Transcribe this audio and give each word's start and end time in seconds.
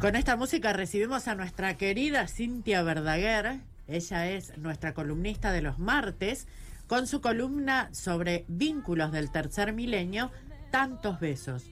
Con 0.00 0.14
esta 0.14 0.36
música 0.36 0.74
recibimos 0.74 1.26
a 1.26 1.34
nuestra 1.34 1.78
querida 1.78 2.28
Cintia 2.28 2.82
Verdaguer. 2.82 3.60
Ella 3.88 4.28
es 4.28 4.56
nuestra 4.58 4.92
columnista 4.92 5.52
de 5.52 5.62
los 5.62 5.78
martes 5.78 6.46
con 6.86 7.06
su 7.06 7.22
columna 7.22 7.88
sobre 7.92 8.44
vínculos 8.46 9.10
del 9.10 9.30
tercer 9.30 9.72
milenio, 9.72 10.30
Tantos 10.70 11.18
Besos. 11.18 11.64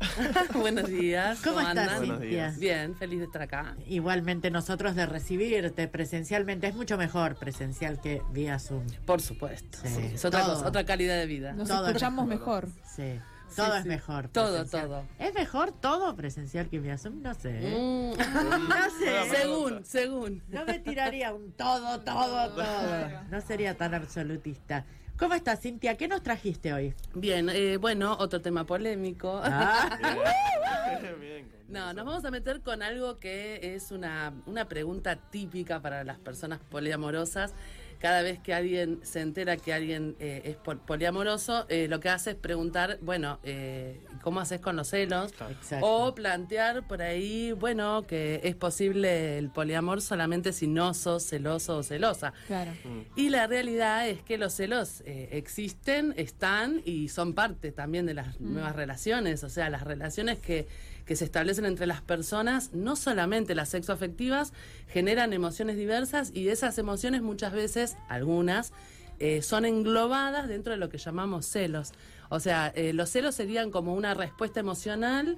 Buenos 0.54 0.88
días. 0.88 1.40
¿Cómo, 1.42 1.60
estás? 1.60 2.00
Cintia? 2.00 2.18
Días. 2.18 2.58
Bien, 2.60 2.94
feliz 2.94 3.18
de 3.18 3.24
estar 3.24 3.42
acá. 3.42 3.76
Igualmente 3.84 4.52
nosotros 4.52 4.94
de 4.94 5.06
recibirte 5.06 5.88
presencialmente. 5.88 6.68
Es 6.68 6.76
mucho 6.76 6.96
mejor 6.96 7.36
presencial 7.36 8.00
que 8.00 8.22
vía 8.30 8.60
Zoom. 8.60 8.86
Por 9.04 9.20
supuesto. 9.20 9.76
Sí, 9.82 9.88
sí, 9.88 10.10
es 10.14 10.24
otra 10.24 10.44
cosa, 10.44 10.68
otra 10.68 10.84
calidad 10.84 11.16
de 11.16 11.26
vida. 11.26 11.52
Nos 11.52 11.68
Todo 11.68 11.88
escuchamos 11.88 12.28
mejor. 12.28 12.68
Sí. 12.94 13.18
Todo 13.56 13.66
Sí, 13.66 13.72
es 13.78 13.82
sí. 13.82 13.88
mejor. 13.88 14.28
Todo, 14.28 14.46
presencial. 14.52 14.86
todo. 14.88 15.04
¿Es 15.18 15.34
mejor 15.34 15.72
todo 15.72 16.16
presencial 16.16 16.68
que 16.68 16.78
vía 16.78 16.96
Zoom? 16.98 17.22
No 17.22 17.34
sé. 17.34 17.50
¿eh? 17.60 18.14
Mm, 18.16 18.18
No 18.68 18.90
sé. 18.98 19.30
según, 19.36 19.84
según. 19.84 20.42
No 20.48 20.64
me 20.64 20.78
tiraría 20.78 21.32
un 21.34 21.52
todo, 21.52 22.00
todo, 22.00 22.50
todo. 22.54 23.08
No 23.30 23.40
sería 23.40 23.76
tan 23.76 23.94
absolutista. 23.94 24.84
¿Cómo 25.18 25.34
estás, 25.34 25.60
Cintia? 25.60 25.96
¿Qué 25.98 26.08
nos 26.08 26.22
trajiste 26.22 26.72
hoy? 26.72 26.94
Bien, 27.14 27.50
eh, 27.50 27.76
bueno, 27.76 28.16
otro 28.18 28.40
tema 28.40 28.64
polémico. 28.64 29.40
Ah, 29.44 29.98
No, 31.68 31.92
nos 31.92 32.04
vamos 32.04 32.24
a 32.24 32.30
meter 32.32 32.62
con 32.62 32.82
algo 32.82 33.20
que 33.20 33.74
es 33.76 33.92
una, 33.92 34.32
una 34.46 34.66
pregunta 34.66 35.14
típica 35.16 35.80
para 35.80 36.02
las 36.02 36.18
personas 36.18 36.58
poliamorosas. 36.68 37.54
Cada 38.00 38.22
vez 38.22 38.38
que 38.40 38.54
alguien 38.54 38.98
se 39.02 39.20
entera 39.20 39.58
que 39.58 39.74
alguien 39.74 40.16
eh, 40.20 40.40
es 40.44 40.56
pol- 40.56 40.80
poliamoroso, 40.80 41.66
eh, 41.68 41.86
lo 41.86 42.00
que 42.00 42.08
hace 42.08 42.30
es 42.30 42.36
preguntar, 42.36 42.98
bueno, 43.02 43.38
eh, 43.44 44.00
¿cómo 44.22 44.40
haces 44.40 44.58
con 44.60 44.74
los 44.74 44.88
celos? 44.88 45.32
Exacto. 45.50 45.86
O 45.86 46.14
plantear 46.14 46.86
por 46.88 47.02
ahí, 47.02 47.52
bueno, 47.52 48.06
que 48.06 48.40
es 48.42 48.56
posible 48.56 49.36
el 49.36 49.50
poliamor 49.50 50.00
solamente 50.00 50.54
si 50.54 50.66
no 50.66 50.94
sos 50.94 51.24
celoso 51.24 51.76
o 51.76 51.82
celosa. 51.82 52.32
Claro. 52.46 52.72
Y 53.16 53.28
la 53.28 53.46
realidad 53.46 54.08
es 54.08 54.22
que 54.22 54.38
los 54.38 54.54
celos 54.54 55.02
eh, 55.04 55.28
existen, 55.32 56.14
están 56.16 56.80
y 56.86 57.08
son 57.10 57.34
parte 57.34 57.70
también 57.70 58.06
de 58.06 58.14
las 58.14 58.40
nuevas 58.40 58.74
relaciones. 58.74 59.44
O 59.44 59.50
sea, 59.50 59.68
las 59.68 59.84
relaciones 59.84 60.38
que, 60.38 60.66
que 61.04 61.16
se 61.16 61.24
establecen 61.24 61.64
entre 61.64 61.86
las 61.86 62.02
personas, 62.02 62.72
no 62.72 62.96
solamente 62.96 63.54
las 63.54 63.68
sexoafectivas, 63.70 64.52
generan 64.88 65.32
emociones 65.32 65.76
diversas 65.76 66.30
y 66.34 66.48
esas 66.48 66.78
emociones 66.78 67.22
muchas 67.22 67.52
veces, 67.52 67.96
algunas, 68.08 68.72
eh, 69.18 69.42
son 69.42 69.66
englobadas 69.66 70.48
dentro 70.48 70.72
de 70.72 70.78
lo 70.78 70.88
que 70.88 70.98
llamamos 70.98 71.46
celos. 71.46 71.92
O 72.30 72.40
sea, 72.40 72.72
eh, 72.74 72.92
los 72.92 73.10
celos 73.10 73.34
serían 73.34 73.70
como 73.70 73.94
una 73.94 74.14
respuesta 74.14 74.60
emocional 74.60 75.36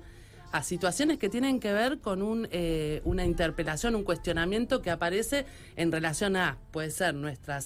a 0.52 0.62
situaciones 0.62 1.18
que 1.18 1.28
tienen 1.28 1.58
que 1.58 1.72
ver 1.72 1.98
con 1.98 2.22
un, 2.22 2.46
eh, 2.52 3.00
una 3.04 3.24
interpelación, 3.24 3.96
un 3.96 4.04
cuestionamiento 4.04 4.82
que 4.82 4.90
aparece 4.90 5.46
en 5.76 5.90
relación 5.90 6.36
a, 6.36 6.58
puede 6.70 6.90
ser 6.90 7.14
nuestra 7.14 7.60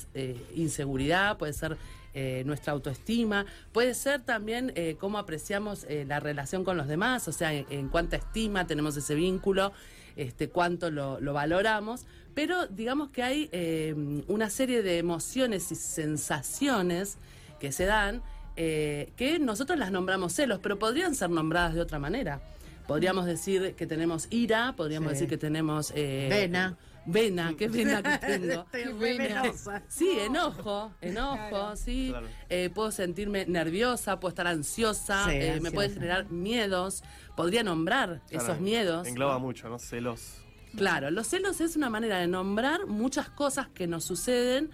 inseguridad, 0.54 1.36
puede 1.36 1.52
ser 1.52 1.76
eh, 2.18 2.44
nuestra 2.46 2.72
autoestima, 2.72 3.44
puede 3.72 3.92
ser 3.92 4.22
también 4.22 4.72
eh, 4.74 4.96
cómo 4.98 5.18
apreciamos 5.18 5.84
eh, 5.84 6.06
la 6.08 6.18
relación 6.18 6.64
con 6.64 6.78
los 6.78 6.88
demás, 6.88 7.28
o 7.28 7.32
sea, 7.32 7.52
en, 7.52 7.90
cuánta 7.90 8.16
estima 8.16 8.66
tenemos 8.66 8.96
ese 8.96 9.14
vínculo, 9.14 9.72
este, 10.16 10.48
cuánto 10.48 10.90
lo, 10.90 11.20
lo 11.20 11.34
valoramos, 11.34 12.06
pero 12.32 12.68
digamos 12.68 13.10
que 13.10 13.22
hay 13.22 14.24
una 14.28 14.48
serie 14.48 14.82
de 14.82 14.96
emociones 14.96 15.70
y 15.70 15.74
sensaciones 15.74 17.18
que 17.60 17.70
se 17.70 17.84
dan 17.84 18.22
que 18.54 19.38
nosotros 19.38 19.78
las 19.78 19.92
nombramos 19.92 20.32
celos, 20.32 20.60
pero 20.62 20.78
podrían 20.78 21.14
ser 21.14 21.28
nombradas 21.28 21.74
de 21.74 21.82
otra 21.82 21.98
manera. 21.98 22.40
Podríamos 22.86 23.26
decir 23.26 23.74
que 23.74 23.86
tenemos 23.86 24.28
ira, 24.30 24.74
podríamos 24.76 25.08
Sí. 25.10 25.14
decir 25.14 25.28
que 25.28 25.38
tenemos... 25.38 25.92
eh, 25.94 26.28
Vena. 26.30 26.76
Vena, 27.08 27.54
qué 27.56 27.68
vena 27.68 28.02
que 28.02 28.18
tengo. 28.26 28.66
Qué 28.72 28.88
venosa. 28.92 29.82
Sí, 29.88 30.08
enojo, 30.20 30.92
enojo, 31.00 31.36
Claro. 31.48 31.76
sí. 31.76 32.08
Claro. 32.10 32.26
Eh, 32.48 32.70
puedo 32.74 32.90
sentirme 32.90 33.46
nerviosa, 33.46 34.18
puedo 34.18 34.30
estar 34.30 34.46
ansiosa, 34.48 35.24
Sí, 35.26 35.30
eh, 35.36 35.60
me 35.60 35.70
puede 35.70 35.90
generar 35.90 36.30
miedos. 36.30 37.04
Podría 37.36 37.62
nombrar 37.62 38.22
Claro, 38.28 38.44
esos 38.44 38.60
miedos. 38.60 39.06
Engloba 39.06 39.38
mucho, 39.38 39.68
¿no? 39.68 39.78
Celos. 39.78 40.38
Claro, 40.76 41.10
los 41.12 41.28
celos 41.28 41.60
es 41.60 41.76
una 41.76 41.90
manera 41.90 42.18
de 42.18 42.26
nombrar 42.26 42.86
muchas 42.86 43.30
cosas 43.30 43.68
que 43.68 43.86
nos 43.86 44.04
suceden, 44.04 44.70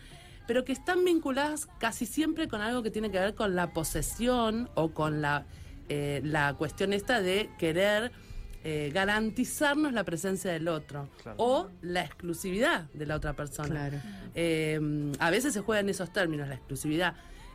pero 0.46 0.64
que 0.64 0.72
están 0.72 1.04
vinculadas 1.04 1.66
casi 1.78 2.06
siempre 2.06 2.48
con 2.48 2.60
algo 2.62 2.82
que 2.82 2.90
tiene 2.90 3.10
que 3.10 3.18
ver 3.20 3.34
con 3.34 3.54
la 3.54 3.72
posesión 3.74 4.70
o 4.74 4.92
con 4.92 5.20
la, 5.22 5.44
eh, 5.92 6.20
la 6.24 6.54
cuestión 6.54 6.92
esta 6.92 7.20
de 7.20 7.50
querer 7.58 8.12
eh, 8.64 8.90
garantizarnos 8.94 9.92
la 9.92 10.04
presencia 10.04 10.50
del 10.52 10.68
otro 10.68 11.08
Claro. 11.22 11.36
o 11.38 11.68
la 11.82 12.02
exclusividad 12.02 12.84
de 12.94 13.06
la 13.06 13.16
otra 13.16 13.32
persona. 13.34 13.68
Claro. 13.90 13.98
Eh, 14.34 15.12
a 15.18 15.30
veces 15.30 15.52
se 15.52 15.60
juega 15.60 15.80
en 15.80 15.88
esos 15.90 16.12
términos, 16.12 16.48
la 16.48 16.54
exclusividad. 16.54 17.14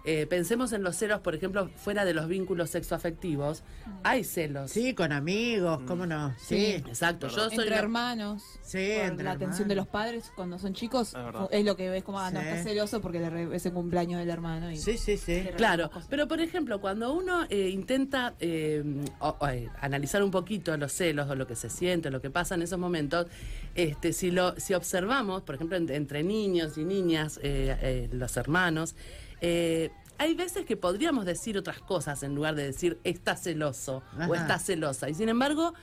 Eh, 0.09 0.25
pensemos 0.25 0.71
en 0.71 0.83
los 0.83 0.95
celos, 0.95 1.19
por 1.19 1.35
ejemplo, 1.35 1.69
fuera 1.75 2.05
de 2.05 2.13
los 2.13 2.29
vínculos 2.29 2.69
sexoafectivos. 2.69 3.61
Hay 4.03 4.23
celos. 4.23 4.71
Sí, 4.71 4.93
con 4.93 5.11
amigos, 5.11 5.81
¿cómo 5.85 6.05
no? 6.05 6.33
Sí. 6.39 6.75
Exacto, 6.87 7.27
yo 7.27 7.35
soy 7.49 7.51
Entre 7.57 7.69
la- 7.71 7.79
hermanos. 7.79 8.41
Sí, 8.61 8.77
entre 8.91 9.25
la 9.25 9.31
atención 9.33 9.67
de 9.67 9.75
los 9.75 9.85
padres 9.85 10.31
cuando 10.33 10.57
son 10.59 10.73
chicos. 10.73 11.13
Es 11.51 11.65
lo 11.65 11.75
que 11.75 11.89
ves 11.89 12.05
como, 12.05 12.19
ah, 12.21 12.31
no, 12.31 12.39
Sí. 12.39 12.47
está 12.47 12.63
celoso 12.63 13.01
porque 13.01 13.19
le 13.19 13.29
re- 13.29 13.53
es 13.55 13.65
el 13.65 13.73
cumpleaños 13.73 14.19
del 14.19 14.29
hermano. 14.29 14.71
Y 14.71 14.77
Sí, 14.77 14.97
sí, 14.97 15.17
sí. 15.17 15.43
Claro, 15.57 15.91
pero 16.09 16.25
por 16.29 16.39
ejemplo, 16.39 16.79
cuando 16.79 17.13
uno 17.13 17.45
eh, 17.49 17.67
intenta 17.67 18.33
eh, 18.39 18.83
o- 19.19 19.35
o, 19.41 19.47
eh, 19.49 19.69
analizar 19.81 20.23
un 20.23 20.31
poquito 20.31 20.77
los 20.77 20.93
celos 20.93 21.29
o 21.29 21.35
lo 21.35 21.45
que 21.47 21.57
se 21.57 21.69
siente, 21.69 22.09
lo 22.11 22.21
que 22.21 22.29
pasa 22.29 22.55
en 22.55 22.61
esos 22.61 22.79
momentos, 22.79 23.27
este, 23.75 24.13
si 24.13 24.31
lo, 24.31 24.57
si 24.57 24.73
observamos, 24.73 25.41
por 25.41 25.55
ejemplo, 25.55 25.75
en- 25.75 25.89
entre 25.91 26.23
niños 26.23 26.77
y 26.77 26.85
niñas, 26.85 27.39
eh, 27.43 27.75
eh, 27.81 28.09
los 28.13 28.37
hermanos, 28.37 28.95
eh, 29.41 29.91
hay 30.19 30.33
veces 30.33 30.65
que 30.65 30.75
podríamos 30.77 31.25
decir 31.25 31.57
otras 31.57 31.79
cosas 31.79 32.23
en 32.23 32.33
lugar 32.33 32.55
de 32.55 32.63
decir 32.63 32.97
está 33.03 33.35
celoso 33.35 34.01
o 34.27 34.33
está 34.35 34.57
celosa. 34.59 35.09
Y 35.09 35.13
sin 35.13 35.29
embargo, 35.29 35.73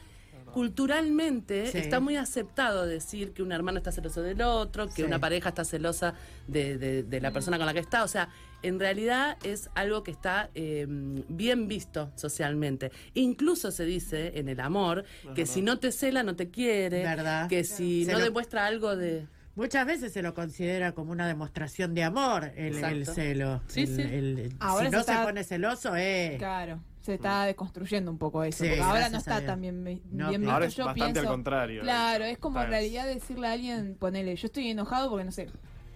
culturalmente 0.52 1.66
Sí. 1.66 1.78
está 1.78 2.00
muy 2.00 2.16
aceptado 2.16 2.86
decir 2.86 3.32
que 3.32 3.42
un 3.42 3.52
hermano 3.52 3.78
está 3.78 3.92
celoso 3.92 4.22
del 4.22 4.40
otro, 4.42 4.86
que 4.86 4.92
Sí. 4.96 5.02
una 5.02 5.18
pareja 5.18 5.48
está 5.50 5.64
celosa 5.64 6.14
de, 6.46 6.78
de- 6.78 7.02
de 7.02 7.20
la 7.20 7.32
persona 7.32 7.56
con 7.58 7.66
la 7.66 7.72
que 7.74 7.80
está. 7.80 8.04
O 8.04 8.08
sea, 8.08 8.28
en 8.62 8.78
realidad 8.80 9.36
es 9.44 9.68
algo 9.74 10.02
que 10.04 10.10
está 10.12 10.50
eh, 10.54 10.86
bien 10.88 11.68
visto 11.68 12.10
socialmente. 12.14 12.92
Incluso 13.14 13.70
se 13.70 13.84
dice 13.84 14.32
en 14.38 14.48
el 14.48 14.60
amor 14.60 15.04
que 15.34 15.44
si 15.44 15.60
no 15.60 15.78
te 15.78 15.92
cela, 15.92 16.22
no 16.22 16.34
te 16.36 16.48
quiere. 16.50 17.02
Verdad. 17.02 17.48
Que 17.48 17.64
si 17.64 18.04
Se 18.04 18.12
no 18.12 18.18
lo- 18.18 18.24
demuestra 18.24 18.64
algo 18.66 18.96
de. 18.96 19.26
Muchas 19.56 19.86
veces 19.86 20.12
se 20.12 20.20
lo 20.22 20.34
considera 20.34 20.92
como 20.92 21.12
una 21.12 21.28
demostración 21.28 21.94
de 21.94 22.02
amor 22.02 22.50
el, 22.56 22.82
el 22.82 23.06
celo. 23.06 23.62
Sí, 23.68 23.82
El- 23.82 23.86
sí. 23.96 24.02
el- 24.02 24.52
Ahora 24.58 24.86
si 24.86 24.90
no 24.92 25.02
se 25.04 25.12
está- 25.12 25.24
pone 25.24 25.44
celoso, 25.44 25.94
eh. 25.96 26.34
Claro, 26.38 26.80
se 27.02 27.14
está 27.14 27.44
deconstruyendo 27.44 28.10
un 28.10 28.18
poco 28.18 28.42
eso. 28.42 28.64
Sí, 28.64 28.70
porque 28.70 28.82
ahora 28.82 29.08
no 29.10 29.18
está 29.18 29.44
tan 29.46 29.60
bien, 29.60 29.84
vi- 29.84 30.02
No, 30.10 30.30
bien 30.30 30.40
claro. 30.42 30.42
visto. 30.42 30.52
Ahora 30.52 30.66
es 30.66 30.74
yo 30.76 30.84
bastante 30.86 31.12
pienso, 31.12 31.20
al 31.30 31.34
contrario, 31.36 31.82
Claro, 31.82 32.24
hecho. 32.24 32.32
es 32.32 32.38
como 32.38 32.60
en 32.62 32.68
realidad 32.68 33.06
decirle 33.06 33.46
a 33.46 33.52
alguien, 33.52 33.94
ponele, 33.98 34.34
yo 34.34 34.46
estoy 34.46 34.70
enojado 34.70 35.08
porque 35.08 35.24
no 35.24 35.30
sé, 35.30 35.48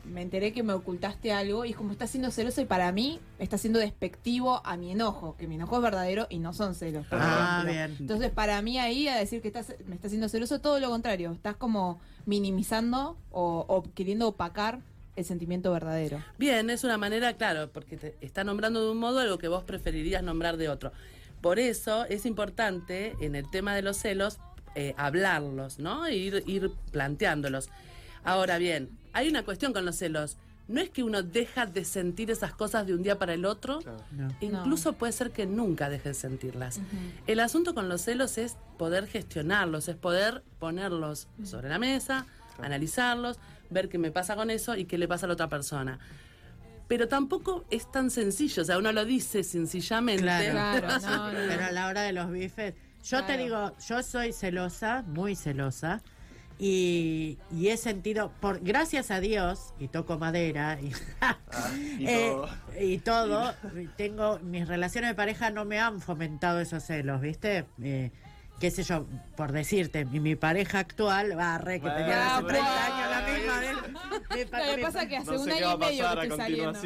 me 0.08 0.22
enteré 0.22 0.52
que 0.52 0.62
me 0.62 0.72
ocultaste 0.72 1.32
algo 1.32 1.64
y 1.64 1.70
es 1.70 1.76
como 1.76 1.92
está 1.92 2.06
siendo 2.06 2.30
celoso 2.30 2.60
y 2.60 2.64
para 2.64 2.90
mí 2.92 3.20
está 3.38 3.58
siendo 3.58 3.78
despectivo 3.78 4.60
a 4.64 4.76
mi 4.76 4.90
enojo, 4.90 5.36
que 5.36 5.46
mi 5.46 5.56
enojo 5.56 5.76
es 5.76 5.82
verdadero 5.82 6.26
y 6.30 6.38
no 6.38 6.52
son 6.52 6.74
celos. 6.74 7.06
Ah, 7.10 7.64
bien. 7.66 7.96
Entonces, 8.00 8.30
para 8.30 8.60
mí 8.62 8.78
ahí 8.78 9.08
a 9.08 9.16
decir 9.16 9.42
que 9.42 9.48
estás, 9.48 9.74
me 9.86 9.94
estás 9.94 10.08
haciendo 10.08 10.28
celoso, 10.28 10.60
todo 10.60 10.80
lo 10.80 10.90
contrario, 10.90 11.32
estás 11.32 11.56
como 11.56 12.00
minimizando 12.26 13.16
o, 13.30 13.64
o 13.68 13.82
queriendo 13.94 14.28
opacar 14.28 14.80
el 15.16 15.24
sentimiento 15.24 15.72
verdadero. 15.72 16.22
Bien, 16.38 16.70
es 16.70 16.84
una 16.84 16.96
manera, 16.96 17.36
claro, 17.36 17.70
porque 17.72 17.96
te 17.96 18.16
está 18.20 18.44
nombrando 18.44 18.84
de 18.84 18.92
un 18.92 18.98
modo 18.98 19.18
algo 19.18 19.38
que 19.38 19.48
vos 19.48 19.64
preferirías 19.64 20.22
nombrar 20.22 20.56
de 20.56 20.68
otro. 20.68 20.92
Por 21.40 21.58
eso 21.58 22.04
es 22.04 22.26
importante 22.26 23.14
en 23.20 23.34
el 23.34 23.50
tema 23.50 23.74
de 23.74 23.82
los 23.82 23.96
celos 23.96 24.38
eh, 24.74 24.94
hablarlos, 24.96 25.78
¿no? 25.78 26.06
E 26.06 26.14
ir, 26.16 26.44
ir 26.46 26.70
planteándolos. 26.92 27.68
Ahora 28.24 28.58
bien, 28.58 28.90
hay 29.18 29.28
una 29.28 29.42
cuestión 29.44 29.72
con 29.72 29.84
los 29.84 29.96
celos. 29.96 30.36
No 30.68 30.80
es 30.82 30.90
que 30.90 31.02
uno 31.02 31.22
deja 31.22 31.64
de 31.64 31.84
sentir 31.84 32.30
esas 32.30 32.52
cosas 32.52 32.86
de 32.86 32.94
un 32.94 33.02
día 33.02 33.18
para 33.18 33.32
el 33.32 33.46
otro, 33.46 33.78
Claro. 33.78 34.02
No. 34.12 34.28
incluso 34.40 34.92
puede 34.92 35.12
ser 35.12 35.30
que 35.30 35.46
nunca 35.46 35.88
deje 35.88 36.10
de 36.10 36.14
sentirlas. 36.14 36.80
El 37.26 37.40
asunto 37.40 37.74
con 37.74 37.88
los 37.88 38.02
celos 38.02 38.36
es 38.36 38.56
poder 38.76 39.06
gestionarlos, 39.06 39.88
es 39.88 39.96
poder 39.96 40.42
ponerlos 40.58 41.26
sobre 41.42 41.70
la 41.70 41.78
mesa, 41.78 42.26
analizarlos, 42.62 43.38
ver 43.70 43.88
qué 43.88 43.96
me 43.98 44.10
pasa 44.10 44.36
con 44.36 44.50
eso 44.50 44.76
y 44.76 44.84
qué 44.84 44.98
le 44.98 45.08
pasa 45.08 45.24
a 45.24 45.28
la 45.28 45.34
otra 45.34 45.48
persona. 45.48 45.98
Pero 46.86 47.08
tampoco 47.08 47.64
es 47.70 47.90
tan 47.90 48.10
sencillo, 48.10 48.62
o 48.62 48.64
sea, 48.64 48.78
uno 48.78 48.92
lo 48.92 49.04
dice 49.06 49.44
sencillamente. 49.44 50.22
Claro. 50.22 50.50
Claro, 50.52 50.88
no, 50.88 50.98
no, 51.08 51.32
no. 51.32 51.48
Pero 51.48 51.64
a 51.64 51.72
la 51.72 51.86
hora 51.88 52.02
de 52.02 52.12
los 52.12 52.30
bifes, 52.30 52.74
yo 53.04 53.24
te 53.24 53.36
digo, 53.38 53.72
yo 53.88 54.02
soy 54.02 54.32
celosa, 54.32 55.02
muy 55.06 55.34
celosa, 55.34 56.02
y, 56.58 57.38
y 57.52 57.68
he 57.68 57.76
sentido, 57.76 58.32
por 58.40 58.60
gracias 58.60 59.10
a 59.10 59.20
Dios, 59.20 59.74
y 59.78 59.88
toco 59.88 60.18
madera, 60.18 60.78
y, 60.80 60.92
y 62.02 62.06
eh, 62.06 62.30
todo. 62.30 62.48
y 62.80 62.98
todo, 62.98 63.54
tengo, 63.96 64.38
mis 64.40 64.66
relaciones 64.66 65.10
de 65.10 65.14
pareja 65.14 65.50
no 65.50 65.64
me 65.64 65.78
han 65.78 66.00
fomentado 66.00 66.60
esos 66.60 66.82
celos, 66.82 67.20
¿viste? 67.20 67.64
Eh, 67.82 68.10
qué 68.60 68.70
sé 68.70 68.82
yo, 68.82 69.06
por 69.36 69.52
decirte, 69.52 70.04
mi, 70.04 70.18
mi 70.20 70.34
pareja 70.36 70.80
actual, 70.80 71.38
va, 71.38 71.58
re, 71.58 71.74
que 71.74 71.82
Bueno, 71.82 71.96
tenía 71.96 72.26
hace 72.36 72.42
bueno. 72.42 72.58
30 72.58 72.86
años 72.86 73.10
la 73.10 73.20
misma, 73.32 74.50
pa- 74.50 74.66
Lo 74.66 74.76
que 74.76 74.82
pasa 74.82 75.02
es 75.02 75.08
que 75.08 75.16
hace 75.16 75.30
No 75.32 75.40
un 75.42 75.50
año 75.50 75.74
y 75.74 75.78
medio 75.78 76.04
que 76.14 76.22
estoy 76.22 76.38
saliendo. 76.38 76.80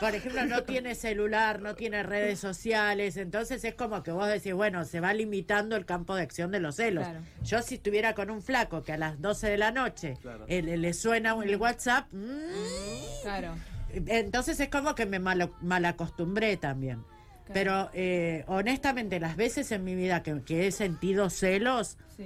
por 0.00 0.14
ejemplo, 0.14 0.44
no 0.46 0.62
tiene 0.64 0.94
celular, 0.94 1.60
no 1.60 1.74
tiene 1.74 2.02
redes 2.02 2.38
sociales, 2.40 3.16
entonces 3.16 3.64
es 3.64 3.74
como 3.74 4.02
que 4.02 4.12
vos 4.12 4.26
decís, 4.28 4.54
bueno, 4.54 4.84
se 4.84 5.00
va 5.00 5.12
limitando 5.14 5.76
el 5.76 5.84
campo 5.84 6.14
de 6.14 6.22
acción 6.22 6.50
de 6.50 6.60
los 6.60 6.76
celos. 6.76 7.04
Claro. 7.04 7.20
Yo 7.42 7.62
si 7.62 7.74
estuviera 7.76 8.14
con 8.14 8.30
un 8.30 8.40
flaco 8.42 8.82
que 8.82 8.92
a 8.92 8.96
las 8.96 9.20
12 9.20 9.48
de 9.50 9.58
la 9.58 9.70
noche 9.72 10.16
Claro. 10.22 10.44
eh, 10.48 10.62
le, 10.62 10.76
le 10.78 10.92
suena 10.94 11.36
el 11.42 11.56
WhatsApp, 11.56 12.06
mm, 12.12 13.22
Claro. 13.22 13.54
entonces 13.92 14.58
es 14.58 14.68
como 14.68 14.94
que 14.94 15.04
me 15.06 15.18
malo- 15.20 15.54
malacostumbré 15.60 16.56
también. 16.56 17.04
Claro. 17.46 17.52
Pero 17.54 17.90
eh, 17.94 18.44
honestamente, 18.46 19.18
las 19.20 19.36
veces 19.36 19.72
en 19.72 19.84
mi 19.84 19.94
vida 19.94 20.22
que, 20.22 20.42
que 20.42 20.66
he 20.66 20.72
sentido 20.72 21.28
celos, 21.30 21.98
Sí. 22.16 22.24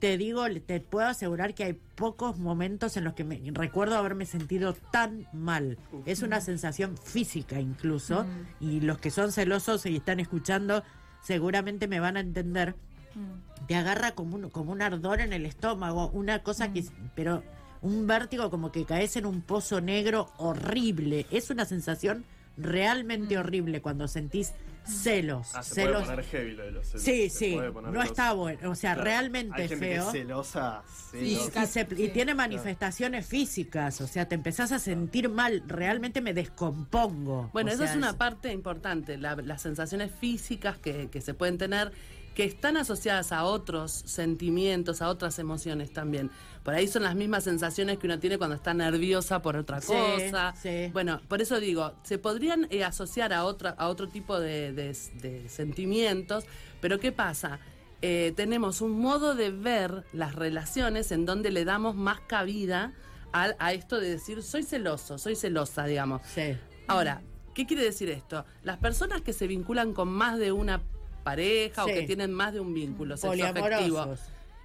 te 0.00 0.16
digo, 0.18 0.44
te 0.66 0.80
puedo 0.80 1.06
asegurar 1.06 1.54
que 1.54 1.64
hay 1.64 1.72
pocos 1.94 2.38
momentos 2.38 2.96
en 2.96 3.04
los 3.04 3.14
que 3.14 3.24
me 3.24 3.40
recuerdo 3.52 3.96
haberme 3.96 4.26
sentido 4.26 4.74
tan 4.90 5.26
mal. 5.32 5.78
Es 6.04 6.22
una 6.22 6.40
sensación 6.40 6.96
física 6.98 7.60
incluso, 7.60 8.26
y 8.60 8.80
los 8.80 8.98
que 8.98 9.10
son 9.10 9.30
celosos 9.32 9.86
y 9.86 9.96
están 9.96 10.20
escuchando 10.20 10.82
seguramente 11.22 11.88
me 11.88 12.00
van 12.00 12.16
a 12.16 12.20
entender. 12.20 12.74
Mm. 13.14 13.66
Te 13.66 13.76
agarra 13.76 14.10
como 14.12 14.36
un, 14.36 14.50
como 14.50 14.72
un 14.72 14.82
ardor 14.82 15.20
en 15.20 15.32
el 15.32 15.46
estómago, 15.46 16.10
una 16.10 16.42
cosa 16.42 16.72
que, 16.72 16.84
pero 17.14 17.42
un 17.80 18.06
vértigo 18.06 18.50
como 18.50 18.72
que 18.72 18.84
caes 18.84 19.16
en 19.16 19.24
un 19.24 19.40
pozo 19.40 19.80
negro 19.80 20.28
horrible. 20.36 21.26
Es 21.30 21.48
una 21.50 21.64
sensación 21.64 22.24
realmente 22.56 23.36
horrible 23.38 23.80
cuando 23.82 24.08
sentís 24.08 24.52
celos. 24.86 25.54
Ah, 25.54 25.62
se 25.62 25.76
celos. 25.76 26.02
puede 26.02 26.04
poner 26.16 26.24
heavy 26.26 26.52
lo 26.52 26.64
de 26.64 26.70
los 26.72 26.86
celos. 26.86 27.02
Sí, 27.02 27.30
Se 27.30 27.38
sí, 27.38 27.52
puede 27.54 27.72
poner 27.72 27.90
no 27.92 27.98
los- 28.00 28.04
está 28.06 28.32
bueno, 28.34 28.70
o 28.70 28.74
sea, 28.74 28.92
Claro, 28.94 29.04
realmente 29.04 29.62
Hay 29.62 29.68
gente 29.68 29.86
feo. 29.86 30.02
que 30.12 30.18
es 30.18 30.24
celosa. 30.24 30.82
Y, 31.14 31.36
celosa. 31.36 31.62
y 31.62 31.66
se- 31.66 31.88
y 31.92 31.96
Sí. 32.06 32.08
tiene 32.12 32.34
manifestaciones 32.34 33.26
físicas, 33.26 34.00
o 34.02 34.06
sea, 34.06 34.28
te 34.28 34.34
empezás 34.34 34.72
a 34.72 34.78
sentir 34.78 35.28
mal, 35.30 35.62
realmente 35.66 36.20
me 36.20 36.34
descompongo. 36.34 37.48
Bueno, 37.52 37.70
O 37.70 37.74
eso 37.74 37.82
sea, 37.84 37.92
es 37.92 37.96
una 37.96 38.18
parte 38.18 38.52
importante, 38.52 39.16
la- 39.16 39.36
las 39.36 39.62
sensaciones 39.62 40.12
físicas 40.12 40.76
que, 40.78 41.08
que 41.10 41.20
se 41.22 41.32
pueden 41.34 41.56
tener, 41.56 41.90
que 42.34 42.44
están 42.44 42.76
asociadas 42.76 43.30
a 43.32 43.44
otros 43.44 43.92
sentimientos, 43.92 45.02
a 45.02 45.08
otras 45.08 45.38
emociones 45.38 45.92
también. 45.92 46.30
Por 46.64 46.74
ahí 46.74 46.88
son 46.88 47.02
las 47.04 47.14
mismas 47.14 47.44
sensaciones 47.44 47.98
que 47.98 48.06
uno 48.06 48.18
tiene 48.18 48.38
cuando 48.38 48.56
está 48.56 48.74
nerviosa 48.74 49.40
por 49.42 49.56
otra 49.56 49.80
Sí, 49.80 49.92
cosa. 49.92 50.54
sí. 50.60 50.90
Bueno, 50.92 51.20
por 51.28 51.40
eso 51.42 51.60
digo, 51.60 51.92
se 52.02 52.18
podrían 52.18 52.66
eh, 52.70 52.82
asociar 52.84 53.32
a, 53.32 53.44
otra, 53.44 53.70
a 53.70 53.88
otro 53.88 54.08
tipo 54.08 54.40
de, 54.40 54.72
de- 54.72 54.96
de 55.20 55.48
sentimientos, 55.48 56.44
pero 56.80 56.98
¿qué 56.98 57.12
pasa? 57.12 57.58
Eh, 58.02 58.32
tenemos 58.36 58.80
un 58.80 58.98
modo 59.00 59.34
de 59.34 59.50
ver 59.50 60.04
las 60.12 60.34
relaciones 60.34 61.12
en 61.12 61.24
donde 61.26 61.50
le 61.50 61.64
damos 61.64 61.94
más 61.94 62.20
cabida 62.20 62.92
al- 63.32 63.56
a 63.58 63.72
esto 63.72 64.00
de 64.00 64.10
decir, 64.10 64.42
soy 64.42 64.62
celoso, 64.62 65.18
soy 65.18 65.36
celosa, 65.36 65.84
digamos. 65.86 66.22
Sí. 66.34 66.56
Ahora, 66.86 67.22
¿qué 67.54 67.66
quiere 67.66 67.84
decir 67.84 68.10
esto? 68.10 68.44
Las 68.62 68.78
personas 68.78 69.20
que 69.22 69.32
se 69.32 69.46
vinculan 69.46 69.92
con 69.94 70.08
más 70.08 70.38
de 70.38 70.52
una 70.52 70.82
pareja 71.24 71.84
o 71.84 71.86
que 71.88 72.02
tienen 72.02 72.32
más 72.32 72.52
de 72.52 72.60
un 72.60 72.72
vínculo 72.72 73.16
sexoafectivo 73.16 73.62
Poliamorosos. 73.62 74.20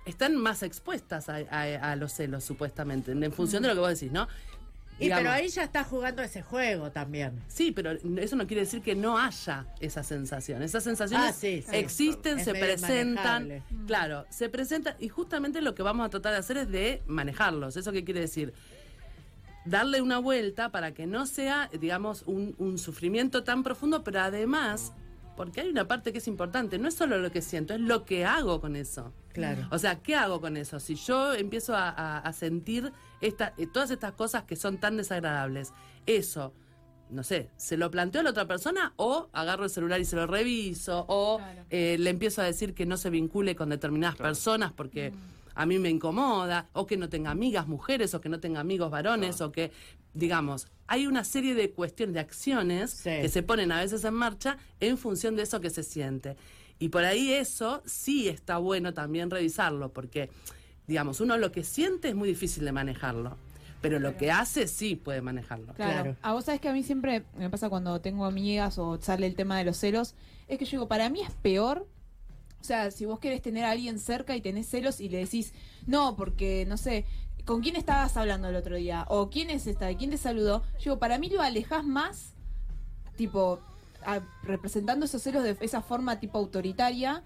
están 0.05 0.35
más 0.35 0.61
expuestas 0.61 1.29
a, 1.29 1.37
a- 1.49 1.91
a 1.91 1.95
los 1.95 2.11
celos, 2.13 2.43
supuestamente, 2.43 3.11
en 3.13 3.31
función 3.31 3.63
de 3.63 3.69
lo 3.69 3.73
que 3.75 3.79
vos 3.79 3.89
decís, 3.99 4.11
¿no? 4.11 4.27
Y 5.01 5.03
Digamos, 5.05 5.21
pero 5.23 5.31
ahí 5.33 5.47
ya 5.47 5.63
está 5.63 5.85
jugando 5.85 6.21
ese 6.21 6.41
juego 6.41 6.91
también. 6.91 7.31
Sí, 7.47 7.71
pero 7.71 7.91
eso 8.17 8.35
no 8.35 8.45
quiere 8.47 8.63
decir 8.63 8.81
que 8.81 8.95
no 8.95 9.17
haya 9.17 9.65
esa 9.79 10.03
sensación. 10.03 10.61
Esas 10.61 10.83
sensaciones 10.83 11.29
Ah, 11.29 11.31
sí, 11.31 11.63
sí. 11.65 11.73
existen, 11.73 12.39
Es 12.39 12.43
se 12.43 12.51
presentan. 12.53 13.43
manejable. 13.47 13.63
Claro, 13.87 14.25
se 14.29 14.49
presentan 14.49 14.95
y 14.99 15.07
justamente 15.07 15.61
lo 15.61 15.73
que 15.73 15.83
vamos 15.83 16.05
a 16.05 16.09
tratar 16.09 16.33
de 16.33 16.39
hacer 16.39 16.57
es 16.57 16.69
de 16.69 17.01
manejarlos. 17.07 17.77
¿Eso 17.77 17.93
qué 17.93 18.03
quiere 18.03 18.19
decir? 18.19 18.53
Darle 19.63 20.01
una 20.01 20.17
vuelta 20.19 20.69
para 20.69 20.93
que 20.93 21.07
no 21.07 21.25
sea, 21.25 21.69
digamos, 21.79 22.23
un, 22.25 22.53
un 22.57 22.77
sufrimiento 22.77 23.45
tan 23.45 23.63
profundo, 23.63 24.03
pero 24.03 24.19
además, 24.19 24.91
porque 25.39 25.61
hay 25.61 25.69
una 25.69 25.87
parte 25.87 26.11
que 26.11 26.17
es 26.17 26.27
importante, 26.27 26.77
no 26.77 26.89
es 26.89 26.95
solo 26.95 27.17
lo 27.17 27.31
que 27.31 27.41
siento, 27.41 27.73
es 27.73 27.79
lo 27.79 28.03
que 28.03 28.25
hago 28.25 28.59
con 28.59 28.75
eso. 28.75 29.13
Claro. 29.31 29.69
O 29.71 29.79
sea, 29.79 30.01
¿qué 30.01 30.13
hago 30.13 30.41
con 30.41 30.57
eso? 30.57 30.81
Si 30.81 30.95
yo 30.95 31.33
empiezo 31.33 31.73
a, 31.77 31.87
a- 31.87 32.17
a 32.17 32.33
sentir 32.33 32.91
esta, 33.21 33.53
eh, 33.57 33.65
todas 33.65 33.89
estas 33.89 34.11
cosas 34.11 34.43
que 34.43 34.57
son 34.57 34.79
tan 34.79 34.97
desagradables, 34.97 35.71
eso, 36.05 36.53
no 37.09 37.23
sé, 37.23 37.49
¿se 37.55 37.77
lo 37.77 37.89
planteo 37.89 38.19
a 38.19 38.23
la 38.25 38.31
otra 38.31 38.47
persona 38.47 38.91
o 38.97 39.29
agarro 39.31 39.63
el 39.63 39.69
celular 39.69 40.01
y 40.01 40.03
se 40.03 40.17
lo 40.17 40.27
reviso? 40.27 41.05
O 41.07 41.37
Claro. 41.37 41.63
eh, 41.69 41.95
le 41.97 42.09
empiezo 42.09 42.41
a 42.41 42.43
decir 42.43 42.73
que 42.73 42.85
no 42.85 42.97
se 42.97 43.09
vincule 43.09 43.55
con 43.55 43.69
determinadas 43.69 44.17
personas 44.17 44.73
porque 44.73 45.13
a 45.61 45.65
mí 45.65 45.77
me 45.77 45.89
incomoda, 45.89 46.69
o 46.71 46.85
que 46.87 46.95
no 46.95 47.09
tenga 47.09 47.31
amigas 47.31 47.67
mujeres, 47.67 48.13
o 48.13 48.21
que 48.21 48.29
no 48.29 48.39
tenga 48.39 48.61
amigos 48.61 48.89
varones, 48.89 49.41
o 49.41 49.51
que, 49.51 49.73
digamos, 50.13 50.69
hay 50.87 51.05
una 51.05 51.25
serie 51.25 51.53
de 51.53 51.71
cuestiones, 51.71 52.13
de 52.13 52.21
acciones 52.21 52.91
Sí. 52.91 53.09
que 53.21 53.27
se 53.27 53.43
ponen 53.43 53.73
a 53.73 53.81
veces 53.81 54.05
en 54.05 54.13
marcha 54.13 54.57
en 54.79 54.97
función 54.97 55.35
de 55.35 55.43
eso 55.43 55.59
que 55.59 55.69
se 55.69 55.83
siente. 55.83 56.37
Y 56.79 56.87
por 56.87 57.03
ahí 57.03 57.33
eso 57.33 57.83
sí 57.85 58.29
está 58.29 58.57
bueno 58.57 58.93
también 58.93 59.29
revisarlo, 59.29 59.91
porque, 59.91 60.29
digamos, 60.87 61.19
uno 61.19 61.37
lo 61.37 61.51
que 61.51 61.65
siente 61.65 62.07
es 62.07 62.15
muy 62.15 62.29
difícil 62.29 62.63
de 62.63 62.71
manejarlo, 62.71 63.35
pero 63.81 63.99
lo 63.99 64.15
que 64.15 64.31
hace 64.31 64.65
sí 64.65 64.95
puede 64.95 65.21
manejarlo. 65.21 65.73
Claro. 65.73 66.03
Claro. 66.03 66.15
A 66.21 66.31
vos 66.31 66.45
sabés 66.45 66.61
que 66.61 66.69
a 66.69 66.73
mí 66.73 66.83
siempre 66.83 67.25
me 67.37 67.49
pasa 67.49 67.67
cuando 67.67 67.99
tengo 67.99 68.23
amigas 68.23 68.77
o 68.77 68.97
sale 69.01 69.27
el 69.27 69.35
tema 69.35 69.57
de 69.57 69.65
los 69.65 69.75
celos, 69.75 70.15
es 70.47 70.57
que 70.57 70.63
yo 70.63 70.71
digo, 70.71 70.87
para 70.87 71.09
mí 71.09 71.21
es 71.21 71.31
peor. 71.31 71.85
O 72.61 72.63
sea, 72.63 72.91
si 72.91 73.05
vos 73.05 73.19
querés 73.19 73.41
tener 73.41 73.65
a 73.65 73.71
alguien 73.71 73.99
cerca 73.99 74.35
y 74.35 74.41
tenés 74.41 74.67
celos 74.67 74.99
y 74.99 75.09
le 75.09 75.19
decís, 75.19 75.53
no, 75.87 76.15
porque, 76.15 76.65
no 76.67 76.77
sé, 76.77 77.05
¿con 77.45 77.61
quién 77.61 77.75
estabas 77.75 78.15
hablando 78.17 78.49
el 78.49 78.55
otro 78.55 78.75
día? 78.75 79.05
¿O 79.09 79.29
quién 79.29 79.49
es 79.49 79.65
esta? 79.67 79.93
¿Quién 79.95 80.11
te 80.11 80.17
saludó? 80.17 80.61
Yo 80.79 80.99
para 80.99 81.17
mí 81.17 81.29
lo 81.29 81.41
alejás 81.41 81.85
más, 81.85 82.33
tipo, 83.15 83.59
a- 84.05 84.21
representando 84.43 85.05
esos 85.05 85.21
celos 85.21 85.43
de 85.43 85.57
esa 85.61 85.81
forma 85.81 86.19
tipo 86.19 86.37
autoritaria, 86.37 87.23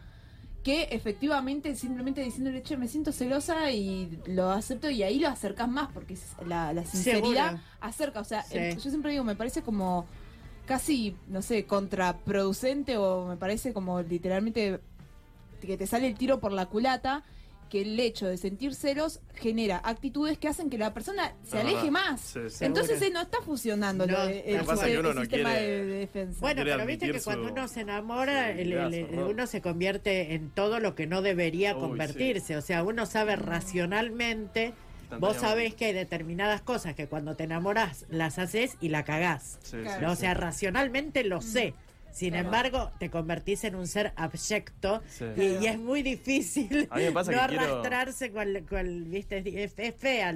que 0.64 0.84
efectivamente 0.92 1.76
simplemente 1.76 2.22
diciéndole, 2.24 2.64
che, 2.64 2.78
me 2.78 2.88
siento 2.88 3.12
celosa 3.12 3.70
y 3.72 4.18
lo 4.28 4.50
acepto 4.52 4.90
y 4.90 5.04
ahí 5.04 5.20
lo 5.20 5.28
acercás 5.28 5.68
más 5.68 5.90
porque 5.92 6.16
la, 6.48 6.72
la 6.74 6.86
sinceridad 6.86 7.48
Seguro. 7.50 7.64
acerca. 7.82 8.22
O 8.22 8.24
sea, 8.24 8.44
Sí. 8.44 8.58
yo 8.82 8.90
siempre 8.90 9.12
digo, 9.12 9.26
me 9.26 9.36
parece 9.36 9.62
como 9.62 10.06
casi, 10.66 11.18
no 11.28 11.42
sé, 11.42 11.66
contraproducente 11.66 12.96
o 12.98 13.28
me 13.28 13.36
parece 13.36 13.74
como 13.74 14.02
literalmente 14.02 14.80
que 15.68 15.78
te 15.78 15.88
sale 15.88 16.08
el 16.08 16.16
tiro 16.16 16.40
por 16.40 16.52
la 16.52 16.66
culata 16.68 17.24
que 17.70 17.82
el 17.82 18.00
hecho 18.00 18.28
de 18.28 18.38
sentir 18.38 18.76
celos 18.76 19.20
genera 19.34 19.82
actitudes 19.84 20.38
que 20.38 20.48
hacen 20.48 20.70
que 20.70 20.78
la 20.78 20.94
persona 20.94 21.34
se 21.44 21.58
Es 21.58 21.64
aleje 21.64 21.90
más. 21.90 22.22
Sí, 22.22 22.40
sí. 22.48 22.66
Entonces 22.66 23.02
eh, 23.02 23.10
no 23.12 23.22
está 23.22 23.42
funcionando 23.42 24.06
No, 24.06 24.14
lo 24.14 24.28
de- 24.28 24.40
el, 24.42 24.44
que 24.44 24.52
el 24.94 25.02
no 25.02 25.14
sistema 25.22 25.50
quiere- 25.50 25.62
de, 25.62 25.86
de 25.86 25.94
defensa. 25.98 26.38
Bueno, 26.40 26.62
pero 26.64 26.86
viste 26.86 27.12
que 27.12 27.20
cuando 27.22 27.52
uno 27.52 27.68
se 27.68 27.82
enamora, 27.82 28.52
el- 28.52 29.08
uno 29.28 29.48
se 29.48 29.62
convierte 29.62 30.36
en 30.36 30.52
todo 30.52 30.80
lo 30.80 30.94
que 30.94 31.08
no 31.08 31.24
debería 31.24 31.74
Uy, 31.76 31.82
convertirse. 31.82 32.58
O 32.58 32.62
sea, 32.62 32.84
uno 32.84 33.08
sabe 33.08 33.38
racionalmente, 33.38 34.74
vos 35.20 35.38
sabés 35.38 35.74
que 35.74 35.86
hay 35.86 35.94
determinadas 35.94 36.62
cosas 36.62 36.94
que 36.94 37.08
cuando 37.08 37.36
te 37.36 37.46
enamoras 37.46 38.06
las 38.10 38.38
haces 38.40 38.78
y 38.82 38.90
la 38.90 39.04
cagás. 39.04 39.58
Sí, 39.64 39.78
Claro. 39.78 40.00
sí, 40.00 40.06
¿no? 40.06 40.12
O 40.12 40.16
sí. 40.16 40.22
sea, 40.22 40.34
racionalmente 40.36 41.24
lo 41.24 41.42
sé. 41.42 41.74
Sin 42.14 42.30
Claro. 42.30 42.46
embargo, 42.46 42.92
te 43.00 43.10
convertís 43.10 43.64
en 43.64 43.76
un 43.76 43.88
ser 43.88 44.14
abyecto 44.16 45.02
Sí. 45.08 45.26
y, 45.36 45.42
y 45.64 45.66
es 45.68 45.80
muy 45.80 46.04
difícil 46.04 46.88
no 46.90 46.96
que 46.96 47.12
quiero- 47.12 47.42
arrastrarse 47.42 48.32
con, 48.32 48.48
con- 48.70 49.10
viste, 49.10 49.42
es, 49.64 49.74
es 49.78 49.96
fea, 49.96 50.32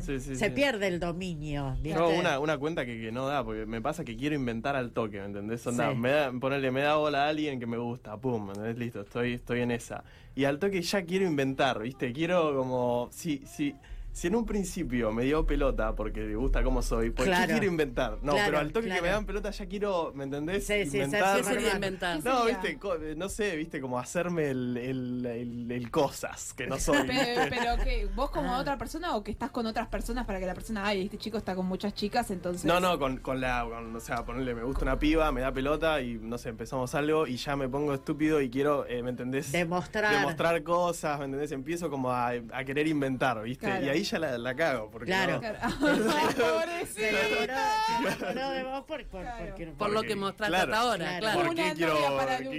Sí, 0.00 0.18
sí, 0.20 0.34
se 0.36 0.46
sí. 0.48 0.50
pierde 0.50 0.88
el 0.88 0.98
dominio. 1.00 1.76
¿viste? 1.80 1.98
Hago 1.98 2.10
una, 2.10 2.38
una 2.40 2.58
cuenta 2.58 2.84
que, 2.84 3.00
que 3.00 3.12
no 3.12 3.26
da, 3.26 3.44
porque 3.44 3.64
me 3.64 3.80
pasa 3.80 4.04
que 4.04 4.16
quiero 4.16 4.34
inventar 4.34 4.74
al 4.76 4.90
toque, 4.92 5.20
¿me 5.20 5.26
entendés? 5.26 5.64
Onda, 5.66 5.92
Sí. 5.92 5.96
me 5.98 6.10
da, 6.10 6.32
ponerle, 6.32 6.70
me 6.72 6.80
da 6.82 6.96
bola 6.96 7.26
a 7.26 7.28
alguien 7.28 7.60
que 7.60 7.66
me 7.66 7.78
gusta, 7.78 8.16
pum, 8.16 8.46
¿me 8.46 8.50
entendés? 8.52 8.76
Listo, 8.78 9.00
estoy, 9.02 9.34
estoy 9.34 9.60
en 9.60 9.70
esa. 9.70 10.02
Y 10.34 10.44
al 10.44 10.58
toque 10.58 10.82
ya 10.82 11.02
quiero 11.04 11.26
inventar, 11.26 11.80
¿viste? 11.80 12.12
Quiero 12.12 12.56
como, 12.56 13.08
si, 13.12 13.42
si, 13.46 13.74
si 14.20 14.26
en 14.26 14.34
un 14.36 14.44
principio 14.44 15.12
me 15.12 15.22
dio 15.24 15.46
pelota 15.46 15.94
porque 15.94 16.20
me 16.20 16.36
gusta 16.36 16.62
cómo 16.62 16.82
soy, 16.82 17.08
pues 17.08 17.26
Claro. 17.26 17.46
¿qué 17.46 17.52
quiero 17.54 17.66
inventar? 17.66 18.18
No, 18.20 18.32
Claro, 18.32 18.44
pero 18.48 18.58
al 18.58 18.70
toque 18.70 18.88
que 18.90 19.00
me 19.00 19.08
dan 19.08 19.24
pelota 19.24 19.50
ya 19.50 19.64
quiero, 19.64 20.12
¿me 20.14 20.24
entendés? 20.24 20.66
Sí, 20.66 20.84
sí, 20.84 20.98
inventar. 20.98 21.36
sí, 21.38 21.42
¿Qué 21.42 21.44
sería 21.48 21.58
Hermano. 21.68 21.74
inventar? 21.86 22.22
¿Qué 22.22 22.28
No, 22.28 22.44
viste, 22.44 22.78
co- 22.78 22.98
no 23.16 23.28
sé, 23.30 23.56
viste, 23.56 23.80
como 23.80 23.98
hacerme 23.98 24.50
el, 24.50 24.76
el, 24.76 25.24
el- 25.26 25.72
el 25.72 25.90
cosas 25.90 26.52
que 26.52 26.66
no 26.66 26.78
soy. 26.78 26.98
Pero, 27.08 27.82
que 27.82 28.08
vos 28.14 28.30
como 28.30 28.54
Ah. 28.54 28.58
otra 28.58 28.76
persona 28.76 29.16
o 29.16 29.24
que 29.24 29.30
estás 29.30 29.50
con 29.50 29.64
otras 29.66 29.88
personas 29.88 30.26
para 30.26 30.38
que 30.38 30.44
la 30.44 30.52
persona, 30.54 30.84
ay, 30.84 31.04
este 31.04 31.16
chico 31.16 31.38
está 31.38 31.54
con 31.54 31.64
muchas 31.64 31.94
chicas, 31.94 32.30
entonces... 32.30 32.66
No, 32.66 32.78
no, 32.78 32.98
con, 32.98 33.16
con 33.18 33.40
la. 33.40 33.64
con- 33.66 33.96
o 33.96 34.00
sea, 34.00 34.26
ponerle, 34.26 34.54
me 34.54 34.64
gusta 34.64 34.82
una 34.82 34.98
piba, 34.98 35.32
me 35.32 35.40
da 35.40 35.50
pelota 35.50 36.02
y 36.02 36.18
no 36.20 36.36
sé, 36.36 36.50
empezamos 36.50 36.94
algo 36.94 37.26
y 37.26 37.36
ya 37.36 37.56
me 37.56 37.70
pongo 37.70 37.94
estúpido 37.94 38.42
y 38.42 38.50
quiero, 38.50 38.84
eh, 38.86 39.02
¿me 39.02 39.08
entendés? 39.10 39.50
Demostrar. 39.50 40.14
Demostrar 40.14 40.62
cosas, 40.62 41.18
¿me 41.20 41.24
entendés? 41.24 41.52
Empiezo 41.52 41.88
como 41.88 42.10
a, 42.10 42.32
a 42.52 42.64
querer 42.64 42.86
inventar, 42.86 43.42
¿viste? 43.42 43.64
Claro. 43.64 43.86
Y 43.86 43.88
ahí 43.88 44.09
ya 44.10 44.18
la, 44.18 44.38
la 44.38 44.54
cago. 44.54 44.90
Porque 44.90 45.06
Claro. 45.06 45.40
no- 48.34 48.50
de 48.50 48.62
vos 48.64 48.84
por, 48.84 49.04
por, 49.06 49.22
Claro. 49.22 49.46
porque- 49.48 49.66
Por 49.68 49.90
lo 49.90 50.02
que 50.02 50.16
mostraste 50.16 50.54
Claro. 50.56 50.72
hasta 50.72 50.82
ahora, 50.84 51.04
Claro. 51.04 51.20
claro. 51.20 51.40
¿Por 51.40 51.48
Una 51.50 51.74
quiero, 51.74 52.16
para 52.16 52.36
quiero- 52.38 52.50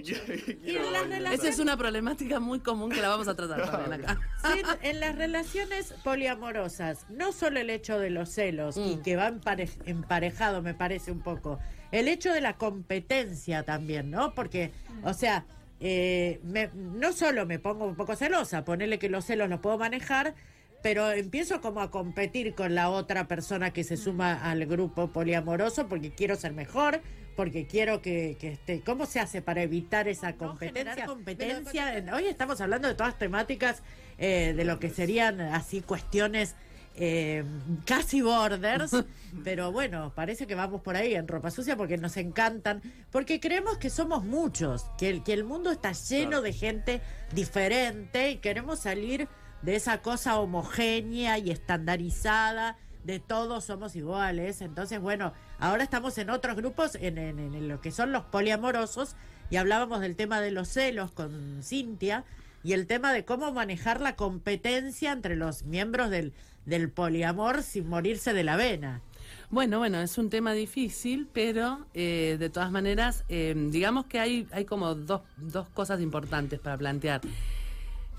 quiero- 0.64 0.84
relaciones- 1.04 1.34
Esa 1.40 1.50
es 1.50 1.60
una 1.60 1.78
problemática 1.78 2.40
muy 2.40 2.60
común 2.60 2.90
que 2.92 3.02
la 3.02 3.10
vamos 3.10 3.28
a 3.28 3.36
tratar 3.36 3.70
también 3.70 4.04
acá. 4.04 4.20
Sí, 4.44 4.62
en 4.82 5.00
las 5.00 5.16
relaciones 5.16 5.94
poliamorosas, 6.04 7.06
no 7.10 7.32
solo 7.32 7.60
el 7.60 7.70
hecho 7.70 8.00
de 8.00 8.10
los 8.10 8.30
celos, 8.30 8.78
y 8.78 8.98
Mm. 8.98 9.02
que 9.02 9.16
va 9.16 9.28
empare- 9.30 9.70
emparejado, 9.86 10.62
me 10.62 10.74
parece 10.74 11.12
un 11.12 11.22
poco, 11.22 11.60
el 11.92 12.08
hecho 12.08 12.34
de 12.34 12.42
la 12.42 12.54
competencia 12.58 13.64
también, 13.64 14.10
¿no? 14.12 14.34
Porque, 14.34 14.72
o 15.04 15.14
sea, 15.14 15.46
eh, 15.80 16.40
me- 16.44 16.70
no 16.74 17.12
solo 17.12 17.46
me 17.46 17.58
pongo 17.60 17.86
un 17.86 17.96
poco 17.96 18.16
celosa, 18.16 18.64
ponerle 18.64 19.00
que 19.00 19.10
los 19.10 19.26
celos 19.26 19.50
los 19.50 19.60
puedo 19.60 19.78
manejar, 19.80 20.36
pero 20.82 21.12
empiezo 21.12 21.62
como 21.62 21.82
a 21.82 21.92
competir 21.92 22.54
con 22.56 22.74
la 22.76 22.90
otra 22.90 23.28
persona 23.28 23.72
que 23.72 23.84
se 23.84 23.98
suma 23.98 24.34
al 24.50 24.66
grupo 24.66 25.08
poliamoroso 25.12 25.88
porque 25.88 26.12
quiero 26.12 26.36
ser 26.36 26.54
mejor, 26.54 27.02
porque 27.36 27.66
quiero 27.68 28.02
que, 28.02 28.36
que 28.40 28.54
esté. 28.54 28.82
¿Cómo 28.82 29.06
se 29.06 29.20
hace 29.20 29.42
para 29.42 29.62
evitar 29.62 30.08
esa 30.08 30.34
competencia? 30.36 31.06
competencia. 31.06 31.98
En- 31.98 32.14
Hoy 32.14 32.26
estamos 32.26 32.60
hablando 32.62 32.88
de 32.88 32.96
todas 32.96 33.18
temáticas 33.18 33.82
eh, 34.18 34.54
de 34.56 34.66
lo 34.66 34.80
que 34.80 34.90
serían 34.90 35.40
así 35.40 35.82
cuestiones 35.82 36.56
eh, 36.96 37.46
casi 37.86 38.22
borders, 38.22 38.92
pero 39.46 39.72
bueno, 39.72 40.12
parece 40.14 40.46
que 40.46 40.56
vamos 40.56 40.82
por 40.82 40.98
ahí 40.98 41.14
en 41.16 41.26
ropa 41.26 41.50
sucia 41.50 41.78
porque 41.78 41.98
nos 41.98 42.18
encantan, 42.18 42.82
porque 43.12 43.40
creemos 43.40 43.78
que 43.78 43.90
somos 43.90 44.26
muchos, 44.26 44.86
que 44.98 45.10
el, 45.10 45.24
que 45.24 45.32
el 45.32 45.46
mundo 45.46 45.72
está 45.72 45.94
lleno 45.94 46.42
de 46.42 46.52
gente 46.52 47.02
diferente 47.34 48.32
y 48.32 48.38
queremos 48.38 48.80
salir 48.80 49.30
de 49.62 49.76
esa 49.76 50.02
cosa 50.02 50.40
homogénea 50.40 51.38
y 51.38 51.52
estandarizada 51.52 52.78
de 53.04 53.20
todos 53.20 53.66
somos 53.66 53.96
iguales. 53.96 54.62
Entonces, 54.62 55.00
bueno, 55.00 55.34
ahora 55.60 55.84
estamos 55.84 56.18
en 56.18 56.30
otros 56.30 56.56
grupos, 56.56 56.96
en, 56.96 57.18
en- 57.18 57.40
en 57.40 57.68
lo 57.68 57.82
que 57.82 57.92
son 57.92 58.12
los 58.12 58.24
poliamorosos, 58.26 59.16
y 59.50 59.58
hablábamos 59.58 60.02
del 60.02 60.16
tema 60.16 60.40
de 60.40 60.52
los 60.52 60.68
celos 60.70 61.12
con 61.12 61.62
Cintia, 61.64 62.24
y 62.64 62.74
el 62.74 62.86
tema 62.86 63.12
de 63.12 63.26
cómo 63.26 63.52
manejar 63.52 64.02
la 64.02 64.16
competencia 64.16 65.12
entre 65.12 65.36
los 65.36 65.64
miembros 65.64 66.12
del, 66.12 66.32
del 66.66 66.90
poliamor 66.92 67.64
sin 67.64 67.90
morirse 67.90 68.34
de 68.34 68.44
la 68.44 68.56
vena. 68.56 69.02
Bueno, 69.50 69.80
bueno, 69.80 70.00
es 70.00 70.18
un 70.18 70.30
tema 70.30 70.54
difícil, 70.54 71.28
pero 71.34 71.86
eh, 71.94 72.38
de 72.40 72.50
todas 72.50 72.72
maneras, 72.72 73.24
eh, 73.30 73.54
digamos 73.72 74.06
que 74.06 74.20
hay, 74.20 74.48
hay 74.52 74.66
como 74.66 74.94
dos, 74.94 75.22
dos 75.38 75.68
cosas 75.70 76.02
importantes 76.02 76.60
para 76.60 76.78
plantear. 76.78 77.22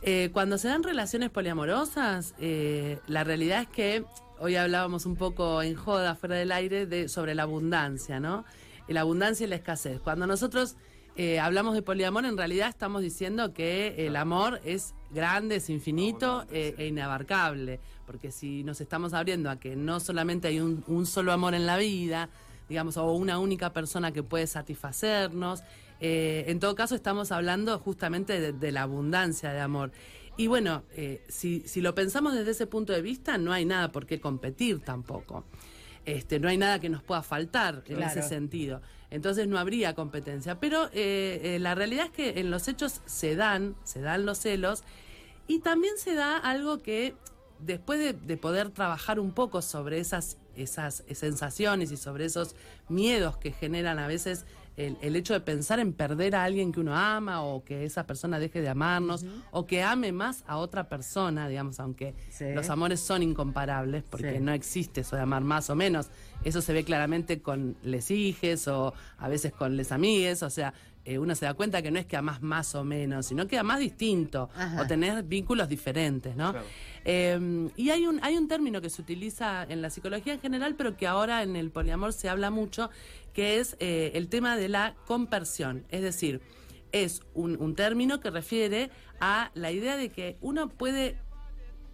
Eh, 0.05 0.31
cuando 0.33 0.59
se 0.59 0.69
dan 0.69 0.83
relaciones 0.83 1.31
poliamorosas, 1.31 2.35
eh, 2.41 2.99
la 3.07 3.23
realidad 3.23 3.63
es 3.63 3.69
que 3.69 4.05
hoy 4.41 4.57
hablábamos 4.57 5.07
un 5.07 5.15
poco 5.15 5.63
en 5.63 5.77
joda, 5.77 6.17
fuera 6.17 6.35
del 6.35 6.51
aire, 6.51 6.87
de, 6.87 7.09
sobre 7.09 7.37
la 7.37 7.45
abundancia, 7.45 8.19
¿no? 8.19 8.45
La 8.89 9.03
abundancia 9.03 9.47
y 9.47 9.49
la 9.49 9.57
escasez. 9.57 10.01
Cuando 10.01 10.27
nosotros 10.27 10.77
eh, 11.15 11.39
hablamos 11.39 11.75
de 11.75 11.83
poliamor, 11.83 12.25
en 12.25 12.37
realidad 12.37 12.69
estamos 12.69 13.03
diciendo 13.03 13.53
que 13.53 14.07
el 14.07 14.17
amor 14.17 14.61
es 14.65 14.95
grande, 15.11 15.57
es 15.57 15.71
infinito 15.71 16.47
eh, 16.51 16.75
e 16.79 16.87
inabarcable. 16.87 17.81
Porque 18.05 18.33
si 18.33 18.65
nos 18.65 18.81
estamos 18.81 19.15
abriendo 19.15 19.51
a 19.51 19.61
que 19.61 19.77
no 19.77 20.01
solamente 20.01 20.49
hay 20.49 20.59
un, 20.59 20.83
un 20.89 21.07
solo 21.07 21.33
amor 21.33 21.55
en 21.55 21.65
la 21.65 21.77
vida, 21.77 22.29
digamos, 22.69 22.97
o 22.97 23.13
una 23.13 23.39
única 23.39 23.73
persona 23.73 24.13
que 24.13 24.23
puede 24.23 24.47
satisfacernos, 24.47 25.63
eh, 26.05 26.47
en 26.49 26.59
todo 26.59 26.75
caso 26.75 26.97
estamos 26.97 27.31
hablando 27.31 27.79
justamente 27.79 28.41
de, 28.41 28.53
de 28.53 28.73
la 28.73 28.83
abundancia 28.83 29.53
de 29.53 29.61
amor. 29.61 29.93
Y 30.37 30.49
bueno, 30.49 30.83
eh, 30.97 31.25
si, 31.29 31.61
si 31.61 31.81
lo 31.81 31.95
pensamos 31.95 32.35
desde 32.35 32.51
ese 32.51 32.67
punto 32.67 32.93
de 32.93 33.03
vista, 33.03 33.39
no 33.39 33.53
hay 33.53 33.65
nada 33.65 33.93
por 33.93 34.05
qué 34.05 34.21
competir 34.21 34.81
tampoco. 34.81 35.45
Este, 36.05 36.41
no 36.41 36.49
hay 36.49 36.59
nada 36.59 36.81
que 36.81 36.89
nos 36.89 37.05
pueda 37.05 37.23
faltar 37.23 37.85
en 37.87 38.03
ese 38.03 38.23
sentido. 38.23 38.83
Entonces 39.11 39.47
no 39.47 39.59
habría 39.59 39.95
competencia. 39.95 40.59
Pero 40.59 40.91
eh, 40.93 41.59
la 41.61 41.77
realidad 41.77 42.07
es 42.07 42.11
que 42.11 42.41
en 42.41 42.51
los 42.51 42.67
hechos 42.67 43.01
se 43.07 43.37
dan, 43.37 43.77
se 43.85 44.01
dan 44.01 44.27
los 44.27 44.39
celos, 44.39 44.83
y 45.47 45.61
también 45.61 45.99
se 45.99 46.15
da 46.15 46.37
algo 46.37 46.79
que 46.83 47.15
después 47.61 48.01
de, 48.01 48.13
de 48.13 48.37
poder 48.37 48.71
trabajar 48.71 49.21
un 49.21 49.31
poco 49.31 49.63
sobre 49.63 50.01
esas, 50.01 50.39
esas 50.57 51.05
sensaciones 51.13 51.93
y 51.93 51.97
sobre 51.97 52.25
esos 52.25 52.57
miedos 52.89 53.37
que 53.37 53.53
generan 53.53 54.01
a 54.01 54.09
veces 54.09 54.47
el, 54.77 54.97
el 55.03 55.17
hecho 55.17 55.35
de 55.35 55.41
pensar 55.41 55.81
en 55.81 55.93
perder 55.93 56.35
a 56.35 56.45
alguien 56.45 56.73
que 56.73 56.81
uno 56.81 56.97
ama 56.97 57.43
o 57.43 57.63
que 57.65 57.85
esa 57.85 58.07
persona 58.07 58.39
deje 58.39 58.61
de 58.63 58.69
amarnos 58.71 59.25
o 59.51 59.67
que 59.67 59.83
ame 59.83 60.13
más 60.13 60.45
a 60.47 60.57
otra 60.57 60.89
persona, 60.89 61.47
digamos, 61.49 61.79
aunque 61.79 62.15
Sí. 62.31 62.47
los 62.55 62.71
amores 62.71 63.01
son 63.01 63.23
incomparables 63.23 64.03
porque 64.09 64.35
Sí. 64.35 64.41
no 64.41 64.53
existe 64.53 65.03
eso 65.03 65.17
de 65.17 65.23
amar 65.23 65.43
más 65.43 65.69
o 65.71 65.75
menos. 65.77 66.09
Eso 66.45 66.63
se 66.63 66.73
ve 66.73 66.85
claramente 66.85 67.41
con 67.43 67.77
les 67.83 68.11
hijes 68.11 68.67
o 68.69 68.95
a 69.19 69.29
veces 69.29 69.53
con 69.53 69.77
les 69.77 69.93
amigues, 69.93 70.43
o 70.43 70.51
sea, 70.51 70.73
eh, 71.05 71.19
uno 71.19 71.35
se 71.35 71.45
da 71.47 71.55
cuenta 71.55 71.83
que 71.83 71.91
no 71.91 71.99
es 71.99 72.07
que 72.07 72.17
amás 72.17 72.43
más 72.43 72.77
o 72.77 72.85
menos, 72.85 73.27
sino 73.27 73.49
que 73.49 73.59
amás 73.59 73.81
distinto 73.81 74.49
Ajá. 74.55 74.81
o 74.83 74.87
tenés 74.87 75.29
vínculos 75.29 75.69
diferentes, 75.69 76.37
¿no? 76.37 76.53
Claro. 76.53 76.65
Eh, 77.05 77.69
y 77.77 77.91
hay 77.91 78.07
un, 78.07 78.21
hay 78.23 78.37
un 78.37 78.47
término 78.47 78.81
que 78.81 78.89
se 78.89 79.03
utiliza 79.03 79.65
en 79.65 79.83
la 79.83 79.91
psicología 79.91 80.35
en 80.35 80.41
general, 80.41 80.77
pero 80.77 80.97
que 80.97 81.09
ahora 81.09 81.43
en 81.43 81.57
el 81.57 81.71
poliamor 81.73 82.13
se 82.13 82.29
habla 82.29 82.51
mucho, 82.53 82.89
que 83.33 83.59
es 83.61 83.77
eh, 83.81 84.13
el 84.15 84.29
tema 84.29 84.57
de 84.57 84.69
la 84.69 84.95
compersión. 85.07 85.85
Es 85.91 86.03
decir, 86.03 86.41
es 86.93 87.23
un, 87.35 87.61
un 87.61 87.75
término 87.75 88.21
que 88.21 88.31
refiere 88.31 88.91
a 89.21 89.51
la 89.55 89.71
idea 89.71 89.97
de 89.97 90.11
que 90.11 90.37
uno 90.41 90.69
puede 90.69 91.17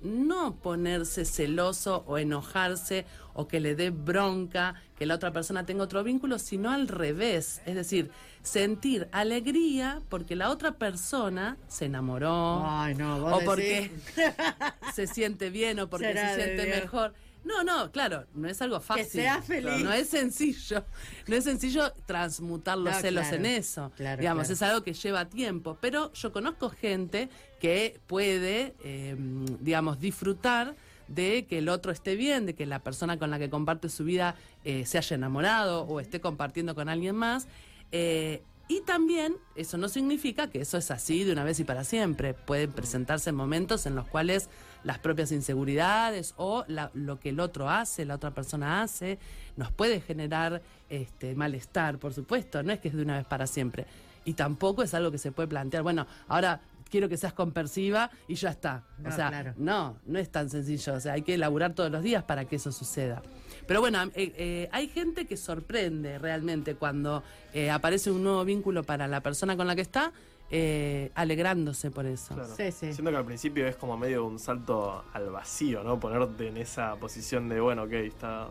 no 0.00 0.57
ponerse 0.57 1.25
celoso 1.25 2.04
o 2.07 2.18
enojarse 2.18 3.04
o 3.35 3.49
que 3.49 3.61
le 3.61 3.75
dé 3.75 3.90
bronca 3.90 4.75
que 4.97 5.07
la 5.07 5.14
otra 5.14 5.33
persona 5.33 5.66
tenga 5.66 5.85
otro 5.85 6.02
vínculo, 6.04 6.38
sino 6.38 6.71
al 6.71 6.88
revés. 6.88 7.61
Es 7.66 7.75
decir, 7.75 8.11
sentir 8.42 9.09
alegría 9.12 10.02
porque 10.09 10.37
la 10.37 10.50
otra 10.50 10.73
persona 10.73 11.57
se 11.68 11.87
enamoró 11.87 12.62
Ay, 12.64 12.95
no, 12.95 13.25
o 13.25 13.40
porque 13.45 13.90
decís. 14.16 14.35
se 14.95 15.07
siente 15.07 15.50
bien 15.50 15.80
o 15.80 15.88
porque 15.88 16.09
Será 16.09 16.35
se 16.35 16.45
siente 16.45 16.66
mejor. 16.66 17.14
No, 17.45 17.64
no, 17.64 17.90
claro, 17.92 18.26
no 18.35 18.49
es 18.49 18.61
algo 18.61 18.80
fácil. 18.80 19.07
sea 19.07 19.40
feliz. 19.42 19.83
No 19.83 19.92
es 19.92 20.09
sencillo. 20.09 20.85
No 21.26 21.37
es 21.37 21.45
sencillo 21.45 21.92
transmutar 22.07 22.76
los 22.76 22.95
No, 22.95 23.00
celos 23.00 23.23
claro. 23.28 23.37
en 23.37 23.47
eso. 23.47 23.92
Claro, 23.97 24.21
Digamos, 24.21 24.42
claro. 24.49 24.54
es 24.54 24.62
algo 24.62 24.83
que 24.83 24.92
lleva 24.92 25.25
tiempo. 25.28 25.78
Pero 25.80 26.12
yo 26.12 26.33
conozco 26.33 26.68
gente 26.71 27.28
que 27.61 28.00
puede, 28.07 28.75
eh, 28.85 29.16
digamos, 29.61 29.99
disfrutar 30.00 30.75
de 31.07 31.47
que 31.47 31.59
el 31.59 31.68
otro 31.71 31.90
esté 31.90 32.16
bien, 32.16 32.45
de 32.45 32.54
que 32.54 32.66
la 32.66 32.80
persona 32.80 33.18
con 33.18 33.30
la 33.30 33.38
que 33.38 33.49
comparte 33.49 33.88
su 33.88 34.04
vida 34.04 34.35
eh, 34.64 34.85
se 34.85 34.99
haya 34.99 35.14
enamorado 35.16 35.83
o 35.85 36.00
esté 36.00 36.21
compartiendo 36.21 36.75
con 36.75 36.88
alguien 36.90 37.16
más. 37.16 37.49
Eh, 37.92 38.42
y 38.69 38.83
también 38.83 39.37
eso 39.57 39.79
no 39.79 39.89
significa 39.89 40.49
que 40.51 40.61
eso 40.61 40.77
es 40.77 40.91
así 40.91 41.25
de 41.25 41.33
una 41.33 41.43
vez 41.45 41.59
y 41.61 41.65
para 41.65 41.85
siempre. 41.85 42.35
Pueden 42.35 42.71
presentarse 42.73 43.33
momentos 43.33 43.87
en 43.87 43.95
los 43.95 44.07
cuales 44.07 44.51
las 44.85 44.99
propias 44.99 45.33
inseguridades 45.33 46.35
o 46.37 46.65
la- 46.69 46.91
lo 46.95 47.19
que 47.19 47.31
el 47.31 47.41
otro 47.41 47.69
hace, 47.71 48.05
la 48.05 48.15
otra 48.17 48.33
persona 48.33 48.83
hace, 48.83 49.19
nos 49.57 49.73
puede 49.73 50.01
generar 50.01 50.63
este 50.91 51.35
malestar, 51.35 51.99
por 51.99 52.13
supuesto. 52.13 52.63
No 52.63 52.73
es 52.73 52.79
que 52.81 52.89
es 52.89 52.95
de 52.95 53.03
una 53.03 53.17
vez 53.17 53.27
para 53.27 53.47
siempre. 53.47 53.87
Y 54.25 54.35
tampoco 54.35 54.83
es 54.83 54.93
algo 54.93 55.11
que 55.11 55.19
se 55.19 55.33
puede 55.33 55.49
plantear. 55.49 55.83
Bueno, 55.83 56.07
ahora 56.29 56.61
quiero 56.90 57.09
que 57.09 57.16
seas 57.16 57.33
compersiva 57.33 58.11
y 58.26 58.35
ya 58.35 58.50
está. 58.50 58.85
No, 58.99 59.09
o 59.09 59.12
sea, 59.12 59.28
claro. 59.28 59.54
no, 59.57 59.99
no 60.07 60.18
es 60.18 60.30
tan 60.30 60.50
sencillo. 60.50 60.95
O 60.95 61.00
sea, 61.00 61.14
hay 61.14 61.23
que 61.23 61.35
elaborar 61.35 61.75
todos 61.75 61.90
los 61.90 62.02
días 62.02 62.25
para 62.25 62.45
que 62.47 62.57
eso 62.57 62.73
suceda. 62.73 63.23
Pero 63.66 63.80
bueno, 63.80 64.02
eh, 64.14 64.33
eh, 64.37 64.68
hay 64.73 64.88
gente 64.88 65.26
que 65.26 65.37
sorprende 65.37 66.18
realmente 66.18 66.75
cuando 66.75 67.23
eh, 67.52 67.71
aparece 67.71 68.11
un 68.11 68.23
nuevo 68.23 68.45
vínculo 68.45 68.83
para 68.83 69.07
la 69.07 69.21
persona 69.21 69.57
con 69.57 69.66
la 69.66 69.76
que 69.76 69.83
está, 69.83 70.12
eh, 70.50 71.11
alegrándose 71.14 71.90
por 71.90 72.07
eso. 72.07 72.35
Claro. 72.35 72.54
Sí, 72.57 72.73
sí. 72.73 72.92
Siento 72.95 73.11
que 73.11 73.16
al 73.18 73.26
principio 73.26 73.66
es 73.66 73.76
como 73.76 73.99
medio 73.99 74.25
un 74.25 74.38
salto 74.38 75.04
al 75.12 75.28
vacío, 75.30 75.83
¿no? 75.83 76.00
Ponerte 76.00 76.49
en 76.49 76.57
esa 76.57 76.97
posición 76.97 77.50
de, 77.50 77.61
bueno, 77.61 77.83
ok, 77.83 77.92
está 77.92 78.49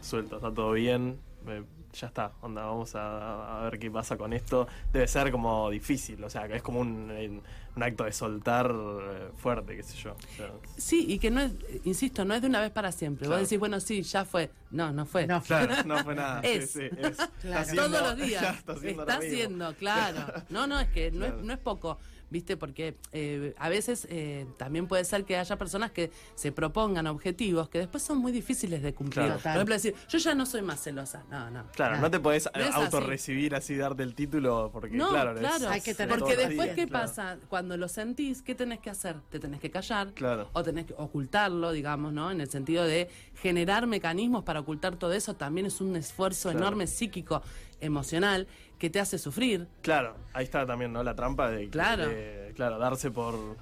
suelto, 0.00 0.36
está 0.36 0.52
todo 0.52 0.72
bien, 0.72 1.18
eh, 1.46 1.62
ya 2.00 2.06
está, 2.08 2.32
onda, 2.42 2.64
vamos 2.64 2.94
a, 2.94 3.60
a 3.60 3.64
ver 3.64 3.78
qué 3.78 3.90
pasa 3.90 4.16
con 4.16 4.32
esto. 4.32 4.66
Debe 4.92 5.08
ser 5.08 5.30
como 5.30 5.70
difícil, 5.70 6.22
o 6.22 6.30
sea, 6.30 6.46
que 6.48 6.56
es 6.56 6.62
como 6.62 6.80
un, 6.80 7.42
un 7.76 7.82
acto 7.82 8.04
de 8.04 8.12
soltar 8.12 8.70
eh, 8.72 9.28
fuerte, 9.36 9.76
qué 9.76 9.82
sé 9.82 9.96
yo. 9.96 10.12
O 10.12 10.36
sea, 10.36 10.50
Sí, 10.76 11.06
y 11.08 11.18
que 11.18 11.30
no 11.30 11.40
es, 11.40 11.52
insisto, 11.84 12.24
no 12.24 12.34
es 12.34 12.42
de 12.42 12.48
una 12.48 12.60
vez 12.60 12.70
para 12.70 12.92
siempre. 12.92 13.26
Claro. 13.26 13.40
Vos 13.40 13.48
decís, 13.48 13.58
bueno, 13.58 13.80
sí, 13.80 14.02
ya 14.02 14.24
fue. 14.24 14.50
No, 14.70 14.92
no 14.92 15.06
fue. 15.06 15.26
No, 15.26 15.40
claro, 15.42 15.74
no 15.84 15.98
fue 16.04 16.14
nada. 16.14 16.40
sí, 16.42 16.48
Es. 16.48 16.70
sí, 16.72 16.80
es. 16.82 17.08
Está 17.10 17.28
Claro. 17.40 17.60
haciendo- 17.60 17.82
Todos 17.88 18.02
los 18.02 18.16
días. 18.26 18.42
ya 18.42 18.50
está 18.50 18.72
haciendo 18.72 19.02
está 19.02 19.14
lo 19.14 19.20
mismo. 19.20 19.34
haciendo, 19.34 19.74
claro. 19.78 20.32
No, 20.50 20.66
no, 20.66 20.80
es 20.80 20.88
que 20.88 21.10
no, 21.10 21.18
Claro. 21.26 21.38
es, 21.38 21.44
no 21.44 21.52
es 21.52 21.58
poco. 21.58 21.98
¿Viste? 22.30 22.56
Porque 22.56 22.96
eh, 23.12 23.54
a 23.58 23.68
veces 23.68 24.06
eh, 24.10 24.46
también 24.56 24.86
puede 24.86 25.04
ser 25.04 25.24
que 25.24 25.36
haya 25.36 25.56
personas 25.56 25.90
que 25.90 26.10
se 26.34 26.52
propongan 26.52 27.06
objetivos 27.06 27.68
que 27.68 27.78
después 27.78 28.02
son 28.02 28.18
muy 28.18 28.32
difíciles 28.32 28.82
de 28.82 28.94
cumplir. 28.94 29.26
Claro. 29.26 29.40
Por 29.40 29.50
ejemplo, 29.52 29.74
decir, 29.74 29.94
yo 30.08 30.18
ya 30.18 30.34
no 30.34 30.46
soy 30.46 30.62
más 30.62 30.82
celosa. 30.82 31.24
No, 31.30 31.50
no. 31.50 31.66
Claro, 31.72 31.98
no 31.98 32.10
te 32.10 32.20
podés 32.20 32.48
No 32.54 32.60
es 32.62 32.68
así. 32.70 32.84
autorrecibir 32.84 33.54
así, 33.54 33.76
darte 33.76 34.02
el 34.02 34.14
título, 34.14 34.70
porque 34.72 34.96
No, 34.96 35.08
claro, 35.10 35.34
claro, 35.34 35.56
es- 35.56 35.70
Hay 35.70 35.80
que 35.80 35.94
tener 35.94 36.18
porque 36.18 36.36
después, 36.36 36.74
¿qué 36.74 36.86
claro. 36.86 37.06
pasa? 37.06 37.38
Cuando 37.48 37.76
lo 37.76 37.88
sentís, 37.88 38.42
¿qué 38.42 38.54
tenés 38.54 38.80
que 38.80 38.90
hacer? 38.90 39.16
Te 39.30 39.38
tenés 39.38 39.60
que 39.60 39.70
callar, 39.70 40.12
Claro. 40.14 40.48
o 40.52 40.62
tenés 40.62 40.86
que 40.86 40.94
ocultarlo, 40.96 41.72
digamos, 41.72 42.12
¿no? 42.12 42.30
En 42.30 42.40
el 42.40 42.50
sentido 42.50 42.84
de 42.84 43.08
generar 43.40 43.86
mecanismos 43.86 44.44
para 44.44 44.60
ocultar 44.60 44.96
todo 44.96 45.12
eso, 45.12 45.34
también 45.34 45.66
es 45.66 45.80
un 45.80 45.94
esfuerzo 45.96 46.50
Claro. 46.50 46.58
enorme 46.58 46.86
psíquico, 46.86 47.42
emocional, 47.80 48.46
que 48.78 48.90
te 48.90 49.00
hace 49.00 49.18
sufrir. 49.18 49.68
Claro, 49.82 50.16
ahí 50.32 50.44
está 50.44 50.66
también, 50.66 50.92
¿no? 50.92 51.02
La 51.02 51.14
trampa 51.14 51.50
de, 51.50 51.68
Claro. 51.70 52.08
de- 52.08 52.52
claro, 52.54 52.78
darse 52.78 53.10
por 53.10 53.56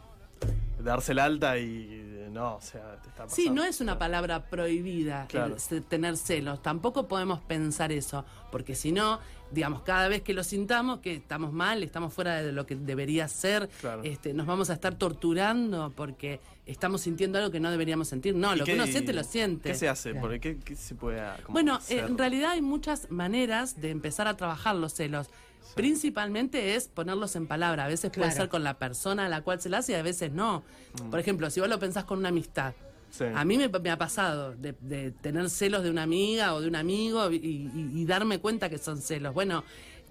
darse 0.84 1.12
el 1.12 1.18
alta 1.18 1.58
y 1.58 2.28
no, 2.30 2.56
o 2.56 2.60
sea, 2.60 2.96
te 3.02 3.08
está 3.08 3.24
pasando. 3.24 3.34
Sí, 3.34 3.50
no 3.50 3.64
es 3.64 3.80
una 3.80 3.98
palabra 3.98 4.44
prohibida 4.46 5.26
Claro. 5.28 5.56
el 5.70 5.82
tener 5.84 6.16
celos. 6.16 6.62
Tampoco 6.62 7.06
podemos 7.08 7.40
pensar 7.40 7.92
eso, 7.92 8.24
porque 8.50 8.74
si 8.74 8.90
no, 8.92 9.20
digamos, 9.52 9.82
cada 9.82 10.08
vez 10.08 10.22
que 10.22 10.34
lo 10.34 10.42
sintamos, 10.42 10.98
que 10.98 11.14
estamos 11.14 11.52
mal, 11.52 11.82
estamos 11.84 12.12
fuera 12.12 12.42
de 12.42 12.50
lo 12.52 12.66
que 12.66 12.74
debería 12.74 13.28
ser, 13.28 13.68
Claro. 13.80 14.02
este, 14.02 14.34
nos 14.34 14.46
vamos 14.46 14.68
a 14.70 14.74
estar 14.74 14.94
torturando 14.96 15.92
porque 15.94 16.40
estamos 16.66 17.02
sintiendo 17.02 17.38
algo 17.38 17.50
que 17.52 17.60
no 17.60 17.70
deberíamos 17.70 18.08
sentir. 18.08 18.34
No, 18.34 18.54
¿Y 18.54 18.58
lo 18.58 18.64
que 18.64 18.74
uno 18.74 18.86
siente, 18.86 19.12
lo 19.12 19.22
siente. 19.22 19.68
¿Qué 19.70 19.74
se 19.76 19.88
hace? 19.88 20.10
Claro. 20.12 20.28
¿qué, 20.40 20.58
qué 20.58 20.74
se 20.74 20.94
puede 20.96 21.20
como 21.44 21.52
Bueno, 21.52 21.74
eh, 21.74 21.76
hacer? 21.78 22.04
en 22.06 22.18
realidad 22.18 22.50
hay 22.52 22.62
muchas 22.62 23.10
maneras 23.12 23.80
de 23.80 23.90
empezar 23.90 24.26
a 24.26 24.36
trabajar 24.36 24.74
los 24.74 24.92
celos. 24.94 25.28
Principalmente 25.74 26.74
es 26.76 26.88
ponerlos 26.88 27.36
en 27.36 27.46
palabra. 27.46 27.84
A 27.84 27.88
veces 27.88 28.10
puede 28.10 28.30
ser 28.32 28.48
con 28.48 28.62
la 28.64 28.78
persona 28.78 29.26
a 29.26 29.28
la 29.28 29.42
cual 29.42 29.60
se 29.60 29.68
la 29.68 29.78
hace 29.78 29.92
y 29.92 29.94
a 29.96 30.02
veces 30.02 30.32
no. 30.32 30.62
Mm. 31.02 31.10
Por 31.10 31.20
ejemplo, 31.20 31.50
si 31.50 31.60
vos 31.60 31.68
lo 31.68 31.78
pensás 31.78 32.04
con 32.04 32.18
una 32.18 32.28
amistad. 32.30 32.74
Sí. 33.10 33.24
A 33.32 33.44
mí 33.44 33.58
me, 33.58 33.68
me 33.68 33.90
ha 33.90 33.98
pasado 33.98 34.54
de, 34.56 34.74
de 34.80 35.10
tener 35.12 35.48
celos 35.50 35.84
de 35.84 35.90
una 35.90 36.02
amiga 36.02 36.54
o 36.54 36.60
de 36.60 36.66
un 36.68 36.74
amigo 36.76 37.30
y, 37.30 37.36
y- 37.36 37.70
y 37.94 38.04
darme 38.06 38.38
cuenta 38.40 38.68
que 38.68 38.78
son 38.78 39.00
celos. 39.00 39.32
Bueno, 39.34 39.62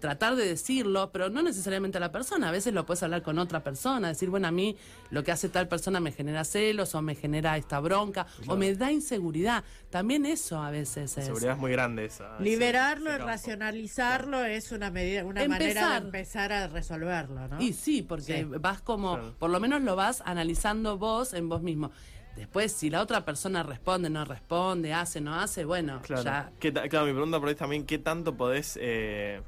tratar 0.03 0.35
de 0.35 0.45
decirlo, 0.45 1.11
pero 1.13 1.29
no 1.29 1.41
necesariamente 1.41 1.97
a 1.97 2.01
la 2.01 2.11
persona. 2.11 2.49
A 2.49 2.51
veces 2.51 2.73
lo 2.73 2.85
puedes 2.85 3.01
hablar 3.03 3.21
con 3.21 3.39
otra 3.39 3.63
persona, 3.63 4.09
decir, 4.09 4.29
bueno, 4.29 4.49
a 4.49 4.51
mí 4.51 4.75
lo 5.11 5.23
que 5.23 5.31
hace 5.31 5.47
tal 5.47 5.69
persona 5.69 6.01
me 6.01 6.11
genera 6.11 6.43
celos 6.43 6.93
o 6.93 7.01
me 7.01 7.15
genera 7.15 7.55
esta 7.55 7.79
bronca 7.79 8.27
o 8.47 8.57
me 8.57 8.75
da 8.75 8.91
inseguridad. 8.91 9.63
También 9.89 10.25
eso 10.25 10.61
a 10.61 10.71
veces 10.71 11.15
La 11.15 11.21
es. 11.21 11.27
seguridad 11.27 11.53
es 11.53 11.57
muy 11.59 11.71
grande 11.71 12.03
esa. 12.03 12.37
Liberarlo 12.41 13.11
ese 13.11 13.21
y 13.21 13.25
racionalizarlo 13.25 14.43
es 14.43 14.73
una 14.73 14.91
medida, 14.91 15.23
una 15.23 15.47
manera 15.47 15.69
Empezar. 15.69 16.01
de 16.01 16.05
empezar 16.07 16.51
a 16.51 16.67
resolverlo, 16.67 17.47
¿no? 17.47 17.61
Y 17.61 17.71
sí, 17.71 18.01
porque 18.01 18.39
Sí. 18.39 18.43
vas 18.59 18.81
como, 18.81 19.13
Claro. 19.15 19.35
por 19.39 19.51
lo 19.51 19.59
menos 19.61 19.81
lo 19.83 19.95
vas 19.95 20.21
analizando 20.25 20.97
vos 20.97 21.33
en 21.33 21.47
vos 21.47 21.61
mismo. 21.61 21.91
Después, 22.35 22.73
si 22.73 22.89
la 22.89 23.01
otra 23.01 23.23
persona 23.23 23.63
responde, 23.63 24.09
no 24.09 24.25
responde, 24.25 24.91
hace, 24.91 25.21
no 25.21 25.35
hace, 25.39 25.63
bueno, 25.63 26.01
Claro. 26.01 26.23
ya 26.23 26.51
¿Qué 26.59 26.71
ta- 26.73 26.89
claro, 26.89 27.05
mi 27.05 27.13
pregunta 27.13 27.39
por 27.39 27.47
ahí 27.47 27.53
es 27.53 27.59
también, 27.59 27.85
¿qué 27.85 27.99
tanto 27.99 28.35
podés 28.35 28.77
eh, 28.81 29.39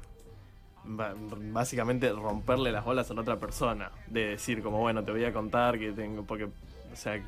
básicamente 0.86 2.10
romperle 2.12 2.72
las 2.72 2.84
bolas 2.84 3.10
a 3.10 3.14
la 3.14 3.20
otra 3.22 3.38
persona? 3.38 3.90
De 4.06 4.26
decir 4.30 4.62
como, 4.62 4.78
bueno, 4.80 5.04
te 5.04 5.12
voy 5.12 5.24
a 5.24 5.32
contar 5.32 5.78
que 5.78 5.92
tengo, 5.92 6.24
porque, 6.24 6.44
o 6.44 6.50
sea, 6.96 7.20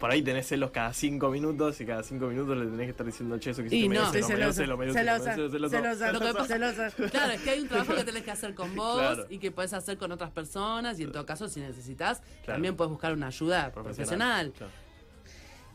por 0.00 0.10
ahí 0.10 0.20
tenés 0.22 0.48
celos 0.48 0.72
cada 0.72 0.92
cinco 0.92 1.30
minutos 1.30 1.80
y 1.80 1.86
cada 1.86 2.02
cinco 2.02 2.26
minutos 2.26 2.56
le 2.56 2.64
tenés 2.64 2.86
que 2.86 2.90
estar 2.90 3.06
diciendo, 3.06 3.38
che, 3.38 3.50
eso 3.50 3.62
que 3.62 3.68
Y 3.74 3.78
hiciste 3.86 3.88
me 3.88 3.94
no. 3.94 4.10
dio 4.10 4.10
celo, 4.12 4.20
Estoy 4.20 4.36
me 4.36 4.36
dio 4.36 4.52
celosa, 4.52 4.62
celo, 4.62 4.76
me 4.76 4.84
dio 4.86 4.94
celo, 4.94 5.04
me 5.04 5.18
dio 5.18 5.24
celosa, 5.24 5.34
celo, 5.34 5.50
celoso". 5.50 5.76
celosa, 5.76 6.12
Lo 6.12 6.20
que 6.20 6.32
pasa- 6.32 6.46
celosa. 6.46 6.90
Claro, 7.10 7.32
es 7.34 7.40
que 7.42 7.50
hay 7.50 7.60
un 7.60 7.68
trabajo 7.68 7.94
que 7.94 8.04
tenés 8.04 8.22
que 8.24 8.30
hacer 8.32 8.54
con 8.54 8.74
vos 8.74 8.98
Claro. 8.98 9.26
y 9.30 9.38
que 9.38 9.50
podés 9.52 9.72
hacer 9.74 9.98
con 9.98 10.10
otras 10.10 10.30
personas 10.30 10.98
y 10.98 11.04
en 11.04 11.12
todo 11.12 11.24
caso 11.24 11.48
si 11.48 11.60
necesitas 11.60 12.18
Claro. 12.20 12.54
también 12.54 12.74
puedes 12.76 12.90
buscar 12.90 13.12
una 13.12 13.28
ayuda 13.28 13.70
profesional. 13.72 14.52
Claro. 14.56 14.72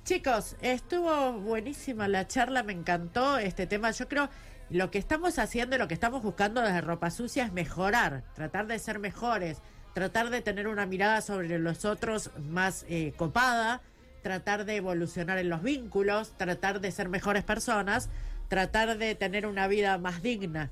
Chicos, 0.03 0.55
estuvo 0.61 1.33
buenísima 1.33 2.07
la 2.07 2.27
charla, 2.27 2.63
me 2.63 2.71
encantó 2.73 3.37
este 3.37 3.67
tema. 3.67 3.91
Yo 3.91 4.07
creo 4.07 4.29
lo 4.69 4.91
que 4.91 4.97
estamos 4.97 5.39
haciendo 5.39 5.75
y 5.75 5.79
lo 5.79 5.87
que 5.87 5.93
estamos 5.93 6.23
buscando 6.23 6.61
desde 6.61 6.81
Ropa 6.81 7.09
Sucia 7.11 7.45
es 7.45 7.53
mejorar, 7.53 8.23
tratar 8.35 8.67
de 8.67 8.79
ser 8.79 8.99
mejores, 8.99 9.59
tratar 9.93 10.29
de 10.29 10.41
tener 10.41 10.67
una 10.67 10.85
mirada 10.85 11.21
sobre 11.21 11.57
los 11.57 11.85
otros 11.85 12.31
más 12.49 12.85
eh, 12.89 13.13
copada, 13.17 13.81
tratar 14.21 14.65
de 14.65 14.75
evolucionar 14.75 15.37
en 15.37 15.49
los 15.49 15.63
vínculos, 15.63 16.33
tratar 16.37 16.81
de 16.81 16.91
ser 16.91 17.07
mejores 17.09 17.43
personas, 17.43 18.09
tratar 18.49 18.97
de 18.97 19.15
tener 19.15 19.45
una 19.45 19.67
vida 19.67 19.97
más 19.97 20.21
digna. 20.21 20.69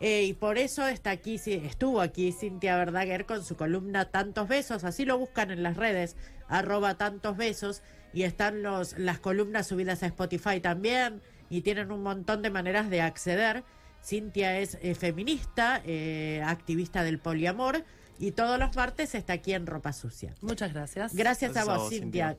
Eh, 0.00 0.24
y 0.24 0.34
por 0.34 0.58
eso 0.58 0.86
está 0.86 1.10
aquí, 1.10 1.40
estuvo 1.46 2.00
aquí 2.00 2.32
Cintia 2.32 2.76
Verdaguer 2.76 3.24
con 3.24 3.44
su 3.44 3.56
columna 3.56 4.06
Tantos 4.06 4.48
Besos. 4.48 4.84
Así 4.84 5.04
lo 5.04 5.18
buscan 5.18 5.50
en 5.50 5.62
las 5.62 5.76
redes, 5.76 6.16
arroba 6.48 6.96
Tantos 6.96 7.36
Besos. 7.36 7.82
Y 8.12 8.24
están 8.24 8.62
los, 8.62 8.98
las 8.98 9.18
columnas 9.20 9.66
subidas 9.68 10.02
a 10.02 10.06
Spotify 10.06 10.60
también. 10.60 11.22
Y 11.50 11.62
tienen 11.62 11.92
un 11.92 12.02
montón 12.02 12.42
de 12.42 12.50
maneras 12.50 12.90
de 12.90 13.00
acceder. 13.00 13.64
Cintia 14.02 14.58
es 14.58 14.78
eh, 14.82 14.94
feminista, 14.94 15.82
eh, 15.84 16.42
activista 16.44 17.02
del 17.02 17.18
poliamor. 17.18 17.84
Y 18.18 18.32
todos 18.32 18.58
los 18.58 18.74
martes 18.76 19.14
está 19.14 19.34
aquí 19.34 19.52
en 19.52 19.66
Ropa 19.66 19.92
Sucia. 19.92 20.34
Muchas 20.40 20.72
gracias. 20.72 21.14
Gracias, 21.14 21.52
Gracias 21.52 21.56
a 21.56 21.60
a 21.72 21.74
vos, 21.74 21.84
vos, 21.84 21.90
Cintia. 21.90 22.28
Cintia. 22.28 22.34